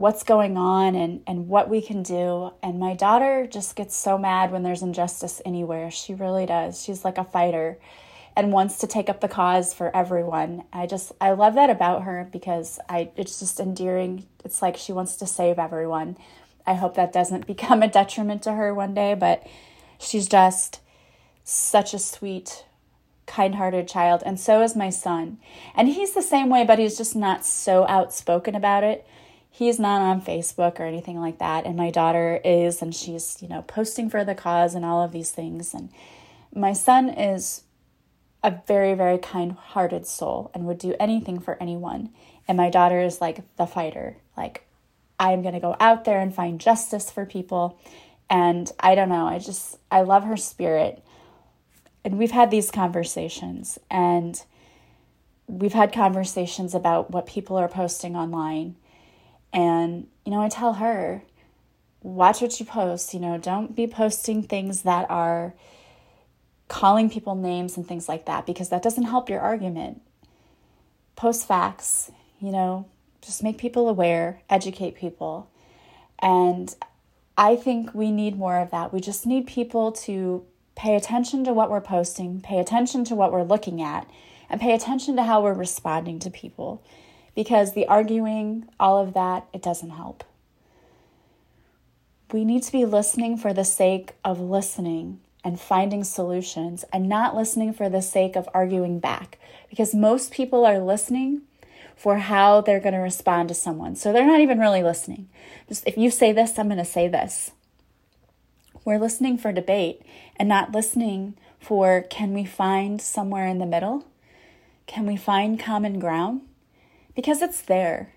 what's 0.01 0.23
going 0.23 0.57
on 0.57 0.95
and, 0.95 1.21
and 1.27 1.47
what 1.47 1.69
we 1.69 1.79
can 1.79 2.01
do. 2.01 2.51
And 2.63 2.79
my 2.79 2.95
daughter 2.95 3.45
just 3.45 3.75
gets 3.75 3.95
so 3.95 4.17
mad 4.17 4.51
when 4.51 4.63
there's 4.63 4.81
injustice 4.81 5.41
anywhere. 5.45 5.91
She 5.91 6.15
really 6.15 6.47
does. 6.47 6.81
She's 6.83 7.05
like 7.05 7.19
a 7.19 7.23
fighter 7.23 7.77
and 8.35 8.51
wants 8.51 8.79
to 8.79 8.87
take 8.87 9.09
up 9.09 9.21
the 9.21 9.27
cause 9.27 9.75
for 9.75 9.95
everyone. 9.95 10.63
I 10.73 10.87
just 10.87 11.11
I 11.21 11.31
love 11.31 11.53
that 11.53 11.69
about 11.69 12.03
her 12.03 12.27
because 12.31 12.79
I 12.89 13.11
it's 13.15 13.39
just 13.39 13.59
endearing. 13.59 14.25
It's 14.43 14.61
like 14.61 14.75
she 14.75 14.91
wants 14.91 15.17
to 15.17 15.27
save 15.27 15.59
everyone. 15.59 16.17
I 16.65 16.73
hope 16.73 16.95
that 16.95 17.13
doesn't 17.13 17.45
become 17.55 17.83
a 17.83 17.87
detriment 17.87 18.41
to 18.43 18.53
her 18.53 18.73
one 18.73 18.95
day, 18.95 19.13
but 19.13 19.45
she's 19.99 20.27
just 20.27 20.79
such 21.43 21.93
a 21.93 21.99
sweet 21.99 22.65
kind-hearted 23.27 23.87
child 23.87 24.23
and 24.25 24.39
so 24.39 24.63
is 24.63 24.75
my 24.75 24.89
son. 24.89 25.37
And 25.75 25.89
he's 25.89 26.13
the 26.13 26.23
same 26.23 26.49
way, 26.49 26.65
but 26.65 26.79
he's 26.79 26.97
just 26.97 27.15
not 27.15 27.45
so 27.45 27.85
outspoken 27.87 28.55
about 28.55 28.83
it 28.83 29.05
he's 29.51 29.77
not 29.77 30.01
on 30.01 30.21
Facebook 30.21 30.79
or 30.79 30.85
anything 30.85 31.19
like 31.19 31.37
that. 31.37 31.65
And 31.65 31.75
my 31.75 31.91
daughter 31.91 32.39
is, 32.43 32.81
and 32.81 32.95
she's, 32.95 33.37
you 33.41 33.47
know, 33.47 33.61
posting 33.61 34.09
for 34.09 34.23
the 34.23 34.33
cause 34.33 34.73
and 34.73 34.83
all 34.83 35.03
of 35.03 35.11
these 35.11 35.29
things. 35.31 35.73
And 35.73 35.89
my 36.55 36.73
son 36.73 37.09
is 37.09 37.63
a 38.43 38.59
very, 38.65 38.95
very 38.95 39.17
kind 39.17 39.51
hearted 39.51 40.07
soul 40.07 40.49
and 40.55 40.65
would 40.65 40.79
do 40.79 40.95
anything 40.99 41.39
for 41.39 41.61
anyone. 41.61 42.09
And 42.47 42.57
my 42.57 42.69
daughter 42.69 43.01
is 43.01 43.21
like 43.21 43.43
the 43.57 43.67
fighter. 43.67 44.17
Like, 44.35 44.65
I'm 45.19 45.41
going 45.43 45.53
to 45.53 45.59
go 45.59 45.75
out 45.79 46.05
there 46.05 46.19
and 46.19 46.33
find 46.33 46.59
justice 46.59 47.11
for 47.11 47.25
people. 47.25 47.77
And 48.29 48.71
I 48.79 48.95
don't 48.95 49.09
know, 49.09 49.27
I 49.27 49.37
just, 49.37 49.77
I 49.91 50.01
love 50.01 50.23
her 50.23 50.37
spirit. 50.37 51.03
And 52.03 52.17
we've 52.17 52.31
had 52.31 52.49
these 52.49 52.71
conversations, 52.71 53.77
and 53.91 54.41
we've 55.45 55.73
had 55.73 55.93
conversations 55.93 56.73
about 56.73 57.11
what 57.11 57.27
people 57.27 57.57
are 57.57 57.67
posting 57.67 58.15
online 58.15 58.75
and, 59.53 60.07
you 60.25 60.31
know, 60.31 60.41
I 60.41 60.49
tell 60.49 60.73
her, 60.73 61.23
watch 62.01 62.41
what 62.41 62.59
you 62.59 62.65
post. 62.65 63.13
You 63.13 63.19
know, 63.19 63.37
don't 63.37 63.75
be 63.75 63.87
posting 63.87 64.43
things 64.43 64.83
that 64.83 65.09
are 65.09 65.53
calling 66.67 67.09
people 67.09 67.35
names 67.35 67.77
and 67.77 67.87
things 67.87 68.07
like 68.07 68.25
that 68.25 68.45
because 68.45 68.69
that 68.69 68.81
doesn't 68.81 69.03
help 69.03 69.29
your 69.29 69.41
argument. 69.41 70.01
Post 71.15 71.47
facts, 71.47 72.11
you 72.39 72.51
know, 72.51 72.85
just 73.21 73.43
make 73.43 73.57
people 73.57 73.89
aware, 73.89 74.41
educate 74.49 74.95
people. 74.95 75.49
And 76.19 76.73
I 77.37 77.55
think 77.55 77.93
we 77.93 78.11
need 78.11 78.37
more 78.37 78.57
of 78.57 78.71
that. 78.71 78.93
We 78.93 79.01
just 79.01 79.25
need 79.25 79.47
people 79.47 79.91
to 79.91 80.45
pay 80.75 80.95
attention 80.95 81.43
to 81.43 81.53
what 81.53 81.69
we're 81.69 81.81
posting, 81.81 82.41
pay 82.41 82.59
attention 82.59 83.03
to 83.05 83.15
what 83.15 83.31
we're 83.31 83.43
looking 83.43 83.81
at, 83.81 84.09
and 84.49 84.59
pay 84.61 84.73
attention 84.73 85.15
to 85.17 85.23
how 85.23 85.43
we're 85.43 85.53
responding 85.53 86.19
to 86.19 86.29
people 86.29 86.83
because 87.35 87.73
the 87.73 87.87
arguing, 87.87 88.67
all 88.79 88.97
of 88.97 89.13
that, 89.13 89.47
it 89.53 89.61
doesn't 89.61 89.91
help. 89.91 90.23
We 92.31 92.45
need 92.45 92.63
to 92.63 92.71
be 92.71 92.85
listening 92.85 93.37
for 93.37 93.53
the 93.53 93.65
sake 93.65 94.13
of 94.23 94.39
listening 94.39 95.19
and 95.43 95.59
finding 95.59 96.03
solutions 96.03 96.85
and 96.93 97.09
not 97.09 97.35
listening 97.35 97.73
for 97.73 97.89
the 97.89 98.01
sake 98.01 98.35
of 98.35 98.47
arguing 98.53 98.99
back 98.99 99.37
because 99.69 99.93
most 99.93 100.31
people 100.31 100.65
are 100.65 100.79
listening 100.79 101.41
for 101.95 102.17
how 102.17 102.61
they're 102.61 102.79
going 102.79 102.93
to 102.93 102.99
respond 102.99 103.49
to 103.49 103.55
someone. 103.55 103.95
So 103.95 104.11
they're 104.11 104.25
not 104.25 104.39
even 104.39 104.59
really 104.59 104.83
listening. 104.83 105.29
Just 105.67 105.87
if 105.87 105.97
you 105.97 106.09
say 106.09 106.31
this, 106.31 106.57
I'm 106.57 106.67
going 106.67 106.77
to 106.77 106.85
say 106.85 107.07
this. 107.07 107.51
We're 108.83 108.99
listening 108.99 109.37
for 109.37 109.51
debate 109.51 110.01
and 110.37 110.49
not 110.49 110.71
listening 110.71 111.35
for 111.59 112.01
can 112.09 112.33
we 112.33 112.45
find 112.45 113.01
somewhere 113.01 113.45
in 113.45 113.59
the 113.59 113.65
middle? 113.65 114.05
Can 114.87 115.05
we 115.05 115.15
find 115.15 115.59
common 115.59 115.99
ground? 115.99 116.41
Because 117.15 117.41
it's 117.41 117.61
there. 117.61 118.13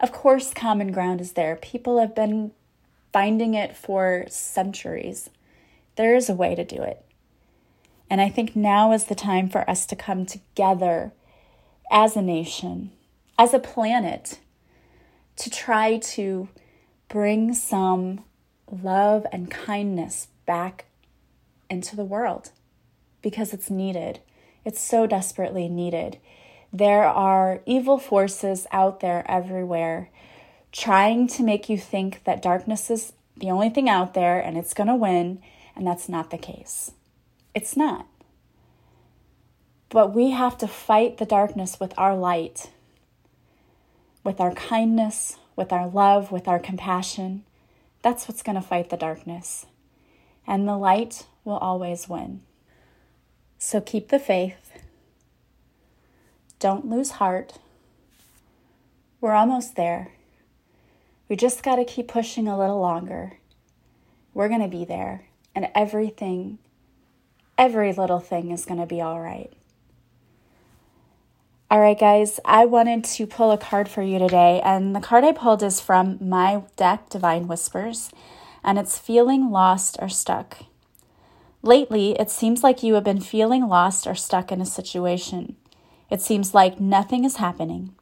Of 0.00 0.12
course, 0.12 0.52
common 0.52 0.92
ground 0.92 1.20
is 1.20 1.32
there. 1.32 1.56
People 1.56 1.98
have 1.98 2.14
been 2.14 2.52
finding 3.12 3.54
it 3.54 3.76
for 3.76 4.24
centuries. 4.28 5.30
There 5.96 6.16
is 6.16 6.28
a 6.28 6.34
way 6.34 6.54
to 6.54 6.64
do 6.64 6.82
it. 6.82 7.04
And 8.10 8.20
I 8.20 8.28
think 8.28 8.54
now 8.54 8.92
is 8.92 9.04
the 9.04 9.14
time 9.14 9.48
for 9.48 9.68
us 9.68 9.86
to 9.86 9.96
come 9.96 10.26
together 10.26 11.12
as 11.90 12.16
a 12.16 12.22
nation, 12.22 12.90
as 13.38 13.54
a 13.54 13.58
planet, 13.58 14.40
to 15.36 15.50
try 15.50 15.98
to 15.98 16.48
bring 17.08 17.54
some 17.54 18.24
love 18.70 19.26
and 19.32 19.50
kindness 19.50 20.28
back 20.46 20.86
into 21.70 21.96
the 21.96 22.04
world 22.04 22.50
because 23.22 23.52
it's 23.52 23.70
needed. 23.70 24.20
It's 24.64 24.80
so 24.80 25.06
desperately 25.06 25.68
needed. 25.68 26.18
There 26.74 27.06
are 27.06 27.60
evil 27.66 27.98
forces 27.98 28.66
out 28.72 28.98
there 28.98 29.24
everywhere 29.30 30.10
trying 30.72 31.28
to 31.28 31.44
make 31.44 31.68
you 31.68 31.78
think 31.78 32.24
that 32.24 32.42
darkness 32.42 32.90
is 32.90 33.12
the 33.36 33.48
only 33.48 33.70
thing 33.70 33.88
out 33.88 34.12
there 34.12 34.40
and 34.40 34.58
it's 34.58 34.74
going 34.74 34.88
to 34.88 34.96
win, 34.96 35.40
and 35.76 35.86
that's 35.86 36.08
not 36.08 36.30
the 36.30 36.36
case. 36.36 36.90
It's 37.54 37.76
not. 37.76 38.08
But 39.88 40.12
we 40.12 40.32
have 40.32 40.58
to 40.58 40.66
fight 40.66 41.18
the 41.18 41.24
darkness 41.24 41.78
with 41.78 41.94
our 41.96 42.16
light, 42.16 42.70
with 44.24 44.40
our 44.40 44.52
kindness, 44.52 45.36
with 45.54 45.72
our 45.72 45.86
love, 45.86 46.32
with 46.32 46.48
our 46.48 46.58
compassion. 46.58 47.44
That's 48.02 48.26
what's 48.26 48.42
going 48.42 48.56
to 48.56 48.66
fight 48.66 48.90
the 48.90 48.96
darkness. 48.96 49.66
And 50.44 50.66
the 50.66 50.76
light 50.76 51.26
will 51.44 51.58
always 51.58 52.08
win. 52.08 52.40
So 53.58 53.80
keep 53.80 54.08
the 54.08 54.18
faith. 54.18 54.63
Don't 56.64 56.88
lose 56.88 57.10
heart. 57.10 57.58
We're 59.20 59.34
almost 59.34 59.76
there. 59.76 60.12
We 61.28 61.36
just 61.36 61.62
got 61.62 61.76
to 61.76 61.84
keep 61.84 62.08
pushing 62.08 62.48
a 62.48 62.58
little 62.58 62.80
longer. 62.80 63.34
We're 64.32 64.48
going 64.48 64.62
to 64.62 64.68
be 64.68 64.86
there, 64.86 65.26
and 65.54 65.68
everything, 65.74 66.56
every 67.58 67.92
little 67.92 68.18
thing 68.18 68.50
is 68.50 68.64
going 68.64 68.80
to 68.80 68.86
be 68.86 69.02
all 69.02 69.20
right. 69.20 69.52
All 71.70 71.80
right, 71.80 72.00
guys, 72.00 72.40
I 72.46 72.64
wanted 72.64 73.04
to 73.04 73.26
pull 73.26 73.50
a 73.50 73.58
card 73.58 73.86
for 73.86 74.00
you 74.00 74.18
today, 74.18 74.62
and 74.64 74.96
the 74.96 75.00
card 75.00 75.22
I 75.22 75.32
pulled 75.32 75.62
is 75.62 75.82
from 75.82 76.16
my 76.18 76.62
deck, 76.76 77.10
Divine 77.10 77.46
Whispers, 77.46 78.08
and 78.62 78.78
it's 78.78 78.96
Feeling 78.96 79.50
Lost 79.50 79.98
or 80.00 80.08
Stuck. 80.08 80.64
Lately, 81.60 82.12
it 82.18 82.30
seems 82.30 82.62
like 82.62 82.82
you 82.82 82.94
have 82.94 83.04
been 83.04 83.20
feeling 83.20 83.68
lost 83.68 84.06
or 84.06 84.14
stuck 84.14 84.50
in 84.50 84.62
a 84.62 84.66
situation. 84.66 85.56
It 86.14 86.20
seems 86.20 86.54
like 86.54 86.78
nothing 86.78 87.24
is 87.24 87.38
happening. 87.38 87.92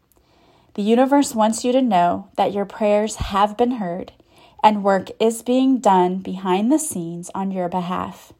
The 0.74 0.82
universe 0.82 1.34
wants 1.34 1.64
you 1.64 1.72
to 1.72 1.80
know 1.80 2.28
that 2.36 2.52
your 2.52 2.66
prayers 2.66 3.16
have 3.16 3.56
been 3.56 3.76
heard 3.76 4.12
and 4.62 4.84
work 4.84 5.08
is 5.18 5.40
being 5.42 5.78
done 5.78 6.18
behind 6.18 6.70
the 6.70 6.78
scenes 6.78 7.30
on 7.34 7.50
your 7.50 7.70
behalf. 7.70 8.34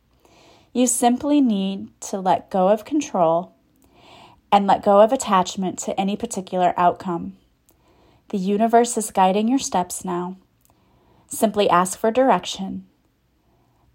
You 0.74 0.86
simply 0.86 1.40
need 1.40 1.88
to 2.02 2.20
let 2.20 2.50
go 2.50 2.68
of 2.68 2.84
control 2.84 3.54
and 4.52 4.66
let 4.66 4.84
go 4.84 5.00
of 5.00 5.10
attachment 5.10 5.78
to 5.78 5.98
any 5.98 6.18
particular 6.18 6.74
outcome. 6.76 7.38
The 8.28 8.36
universe 8.36 8.98
is 8.98 9.10
guiding 9.10 9.48
your 9.48 9.58
steps 9.58 10.04
now. 10.04 10.36
Simply 11.28 11.70
ask 11.70 11.98
for 11.98 12.10
direction 12.10 12.84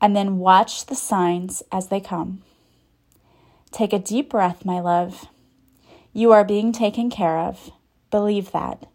and 0.02 0.16
then 0.16 0.40
watch 0.40 0.88
the 0.88 0.96
signs 0.96 1.62
as 1.72 1.90
they 1.90 2.00
come. 2.00 2.42
Take 3.70 3.94
a 3.94 4.00
deep 4.00 4.32
breath, 4.32 4.66
my 4.66 4.80
love. 4.80 5.28
You 6.18 6.32
are 6.32 6.44
being 6.44 6.72
taken 6.72 7.12
care 7.12 7.38
of. 7.38 7.70
Believe 8.10 8.52
that. 8.52 8.88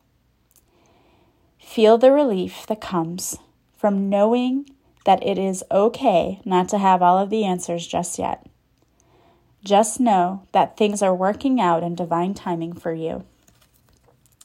Feel 1.56 1.96
the 1.96 2.11
relief 2.11 2.66
that 2.66 2.80
comes 2.80 3.38
from 3.76 4.11
knowing 4.11 4.68
that 5.04 5.24
it 5.24 5.38
is 5.38 5.62
okay 5.70 6.40
not 6.44 6.68
to 6.70 6.78
have 6.78 7.00
all 7.00 7.18
of 7.18 7.30
the 7.30 7.44
answers 7.44 7.87
just 7.87 8.18
yet. 8.18 8.44
Just 9.62 10.00
know 10.00 10.48
that 10.50 10.76
things 10.76 11.00
are 11.00 11.14
working 11.14 11.61
out 11.61 11.85
in 11.85 11.94
divine 11.94 12.35
timing 12.35 12.72
for 12.72 12.92
you. 12.92 13.24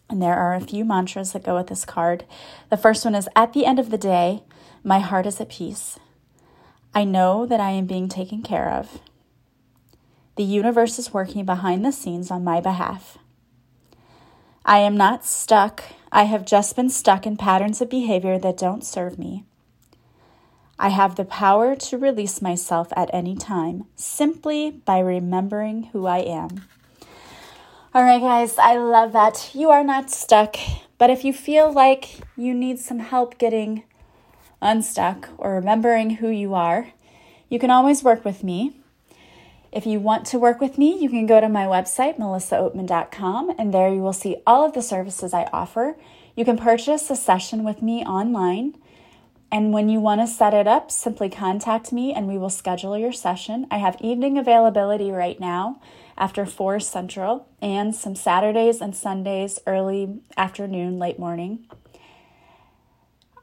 And 0.08 0.22
there 0.22 0.36
are 0.36 0.54
a 0.54 0.62
few 0.62 0.86
mantras 0.86 1.32
that 1.32 1.46
go 1.46 1.56
with 1.56 1.70
this 1.70 1.84
card. 1.84 2.26
The 2.70 2.78
first 2.78 3.04
one 3.04 3.16
is 3.16 3.28
At 3.36 3.54
the 3.54 3.66
end 3.66 3.80
of 3.80 3.90
the 3.90 3.98
day, 3.98 4.44
my 4.84 5.00
heart 5.00 5.26
is 5.26 5.42
at 5.42 5.50
peace. 5.50 5.98
I 6.94 7.06
know 7.06 7.48
that 7.48 7.60
I 7.60 7.72
am 7.72 7.88
being 7.88 8.08
taken 8.08 8.44
care 8.44 8.70
of. 8.70 9.00
The 10.38 10.44
universe 10.44 11.00
is 11.00 11.14
working 11.14 11.46
behind 11.46 11.84
the 11.84 11.92
scenes 11.92 12.30
on 12.30 12.44
my 12.44 12.62
behalf. 12.62 13.18
I 14.64 14.78
am 14.80 14.96
not 14.96 15.26
stuck. 15.26 15.84
I 16.12 16.24
have 16.24 16.46
just 16.46 16.76
been 16.76 16.90
stuck 16.90 17.26
in 17.26 17.38
patterns 17.38 17.82
of 17.82 17.90
behavior 17.90 18.38
that 18.38 18.58
don't 18.58 18.86
serve 18.86 19.18
me. 19.18 19.46
I 20.78 20.90
have 20.90 21.16
the 21.16 21.26
power 21.26 21.76
to 21.76 21.98
release 21.98 22.40
myself 22.40 22.90
at 22.96 23.10
any 23.12 23.36
time 23.36 23.86
simply 23.96 24.70
by 24.70 25.00
remembering 25.00 25.90
who 25.92 26.06
I 26.06 26.20
am. 26.20 26.66
All 27.96 28.04
right, 28.04 28.22
guys, 28.22 28.60
I 28.60 28.78
love 28.78 29.14
that. 29.14 29.50
You 29.56 29.72
are 29.72 29.84
not 29.84 30.12
stuck, 30.12 30.56
but 31.00 31.10
if 31.10 31.26
you 31.26 31.34
feel 31.34 31.72
like 31.72 32.20
you 32.36 32.54
need 32.54 32.78
some 32.78 33.00
help 33.00 33.40
getting 33.40 33.84
unstuck, 34.62 35.30
or 35.38 35.56
remembering 35.56 36.12
who 36.18 36.30
you 36.30 36.54
are, 36.54 36.90
you 37.50 37.58
can 37.58 37.72
always 37.72 38.04
work 38.04 38.24
with 38.24 38.44
me. 38.44 38.82
If 39.78 39.86
you 39.86 40.00
want 40.00 40.26
to 40.28 40.40
work 40.40 40.60
with 40.60 40.80
me, 40.80 40.98
you 40.98 41.08
can 41.08 41.28
go 41.28 41.40
to 41.40 41.48
my 41.48 41.66
website, 41.66 42.18
melissaoatman.com, 42.18 43.54
and 43.60 43.72
there 43.72 43.94
you 43.94 44.02
will 44.02 44.12
see 44.12 44.38
all 44.48 44.66
of 44.66 44.74
the 44.74 44.82
services 44.82 45.36
I 45.36 45.48
offer. 45.54 45.96
You 46.36 46.46
can 46.46 46.58
purchase 46.58 47.12
a 47.12 47.16
session 47.16 47.64
with 47.64 47.84
me 47.84 48.04
online. 48.04 48.76
And 49.52 49.72
when 49.72 49.88
you 49.88 50.00
want 50.00 50.20
to 50.22 50.26
set 50.26 50.56
it 50.56 50.66
up, 50.66 50.90
simply 50.90 51.30
contact 51.30 51.94
me 51.94 52.12
and 52.12 52.28
we 52.28 52.40
will 52.40 52.50
schedule 52.50 52.98
your 52.98 53.12
session. 53.12 53.68
I 53.70 53.78
have 53.78 54.02
evening 54.02 54.40
availability 54.40 55.12
right 55.12 55.40
now 55.40 55.80
after 56.18 56.48
4 56.48 56.80
Central 56.80 57.48
and 57.62 57.94
some 57.94 58.16
Saturdays 58.16 58.82
and 58.82 58.96
Sundays, 58.96 59.60
early 59.68 60.22
afternoon, 60.36 60.98
late 60.98 61.20
morning. 61.20 61.68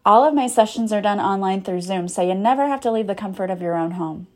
All 0.04 0.24
of 0.24 0.34
my 0.34 0.48
sessions 0.48 0.92
are 0.92 1.00
done 1.00 1.20
online 1.20 1.62
through 1.62 1.82
Zoom, 1.82 2.08
so 2.08 2.22
you 2.22 2.34
never 2.34 2.66
have 2.66 2.80
to 2.80 2.90
leave 2.90 3.06
the 3.06 3.14
comfort 3.14 3.50
of 3.50 3.62
your 3.62 3.76
own 3.76 3.92
home. 3.92 4.26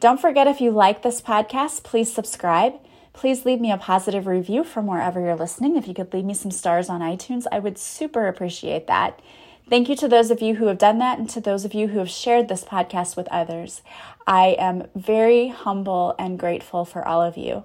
Don't 0.00 0.18
forget 0.18 0.46
if 0.46 0.62
you 0.62 0.70
like 0.70 1.02
this 1.02 1.20
podcast, 1.20 1.82
please 1.82 2.10
subscribe. 2.10 2.72
Please 3.12 3.44
leave 3.44 3.60
me 3.60 3.70
a 3.70 3.76
positive 3.76 4.26
review 4.26 4.64
from 4.64 4.86
wherever 4.86 5.20
you're 5.20 5.36
listening. 5.36 5.76
If 5.76 5.86
you 5.86 5.92
could 5.92 6.14
leave 6.14 6.24
me 6.24 6.32
some 6.32 6.50
stars 6.50 6.88
on 6.88 7.02
iTunes, 7.02 7.44
I 7.52 7.58
would 7.58 7.76
super 7.76 8.26
appreciate 8.26 8.86
that. 8.86 9.20
Thank 9.68 9.90
you 9.90 9.96
to 9.96 10.08
those 10.08 10.30
of 10.30 10.40
you 10.40 10.54
who 10.54 10.68
have 10.68 10.78
done 10.78 11.00
that 11.00 11.18
and 11.18 11.28
to 11.28 11.40
those 11.40 11.66
of 11.66 11.74
you 11.74 11.88
who 11.88 11.98
have 11.98 12.08
shared 12.08 12.48
this 12.48 12.64
podcast 12.64 13.14
with 13.14 13.28
others. 13.28 13.82
I 14.26 14.56
am 14.58 14.88
very 14.94 15.48
humble 15.48 16.14
and 16.18 16.38
grateful 16.38 16.86
for 16.86 17.06
all 17.06 17.20
of 17.20 17.36
you. 17.36 17.64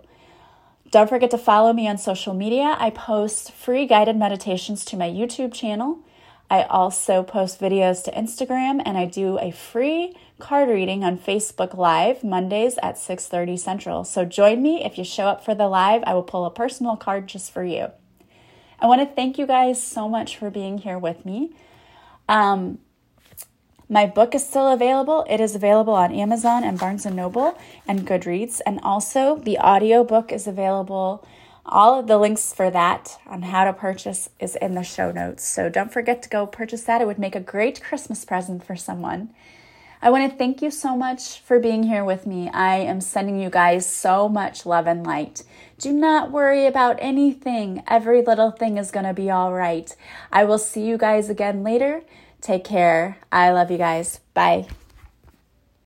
Don't 0.91 1.07
forget 1.07 1.31
to 1.31 1.37
follow 1.37 1.71
me 1.71 1.87
on 1.87 1.97
social 1.97 2.33
media. 2.33 2.75
I 2.77 2.89
post 2.89 3.53
free 3.53 3.87
guided 3.87 4.17
meditations 4.17 4.83
to 4.85 4.97
my 4.97 5.09
YouTube 5.09 5.53
channel. 5.53 5.99
I 6.49 6.63
also 6.63 7.23
post 7.23 7.60
videos 7.60 8.03
to 8.03 8.12
Instagram 8.12 8.81
and 8.86 8.97
I 8.97 9.05
do 9.05 9.39
a 9.39 9.51
free 9.51 10.15
card 10.39 10.69
reading 10.69 11.03
on 11.03 11.17
Facebook 11.17 11.75
Live 11.75 12.23
Mondays 12.23 12.77
at 12.84 12.97
6:30 12.97 13.58
Central. 13.58 14.03
So 14.03 14.25
join 14.25 14.62
me 14.62 14.84
if 14.84 14.97
you 14.97 15.03
show 15.03 15.27
up 15.27 15.43
for 15.43 15.55
the 15.55 15.67
live. 15.67 16.03
I 16.05 16.13
will 16.13 16.23
pull 16.23 16.45
a 16.45 16.51
personal 16.51 16.95
card 16.97 17.27
just 17.27 17.51
for 17.51 17.63
you. 17.63 17.91
I 18.79 18.88
want 18.88 19.01
to 19.01 19.15
thank 19.15 19.38
you 19.38 19.47
guys 19.47 19.81
so 19.81 20.08
much 20.08 20.38
for 20.38 20.49
being 20.49 20.79
here 20.79 20.99
with 20.99 21.25
me. 21.25 21.55
Um, 22.27 22.79
my 23.88 24.05
book 24.05 24.36
is 24.36 24.45
still 24.45 24.71
available. 24.71 25.25
It 25.29 25.39
is 25.39 25.55
available 25.55 25.93
on 25.93 26.13
Amazon 26.13 26.63
and 26.63 26.79
Barnes 26.79 27.05
and 27.05 27.15
Noble 27.15 27.58
and 27.88 28.05
Goodreads, 28.05 28.60
and 28.65 28.79
also 28.81 29.38
the 29.38 29.58
audio 29.60 30.03
book 30.03 30.31
is 30.31 30.47
available 30.47 31.25
all 31.65 31.99
of 31.99 32.08
the 32.08 32.17
links 32.17 32.54
for 32.54 32.69
that 32.69 33.19
on 33.25 33.41
how 33.41 33.65
to 33.65 33.73
purchase 33.73 34.30
is 34.39 34.56
in 34.56 34.75
the 34.75 34.84
show 34.84 35.12
notes. 35.12 35.43
So 35.47 35.69
don't 35.69 35.91
forget 35.91 36.21
to 36.23 36.30
go 36.30 36.45
purchase 36.45 36.84
that. 36.84 37.01
It 37.01 37.08
would 37.08 37.19
make 37.19 37.36
a 37.36 37.39
great 37.39 37.82
Christmas 37.82 38.23
present 38.23 38.63
for 38.63 38.75
someone. 38.75 39.30
I 40.01 40.12
want 40.12 40.30
to 40.30 40.38
thank 40.38 40.62
you 40.62 40.69
so 40.69 40.95
much 40.95 41.39
for 41.39 41.60
being 41.60 41.84
here 41.84 42.04
with 42.04 42.28
me. 42.28 42.49
I 42.49 42.75
am 42.75 43.01
sending 43.01 43.39
you 43.39 43.49
guys 43.49 43.89
so 43.89 44.30
much 44.30 44.65
love 44.65 44.86
and 44.86 45.04
light. 45.04 45.43
Do 45.80 45.91
not 45.91 46.32
worry 46.32 46.67
about 46.67 46.97
anything. 46.99 47.84
Every 47.88 48.21
little 48.21 48.51
thing 48.51 48.78
is 48.78 48.91
going 48.91 49.06
to 49.06 49.13
be 49.13 49.32
all 49.32 49.51
right. 49.51 49.95
I 50.32 50.43
will 50.43 50.60
see 50.60 50.86
you 50.86 50.97
guys 50.97 51.30
again 51.30 51.63
later. 51.63 52.04
Take 52.39 52.63
care. 52.63 53.17
I 53.32 53.51
love 53.51 53.71
you 53.71 53.80
guys. 53.80 54.19
Bye. 54.36 54.67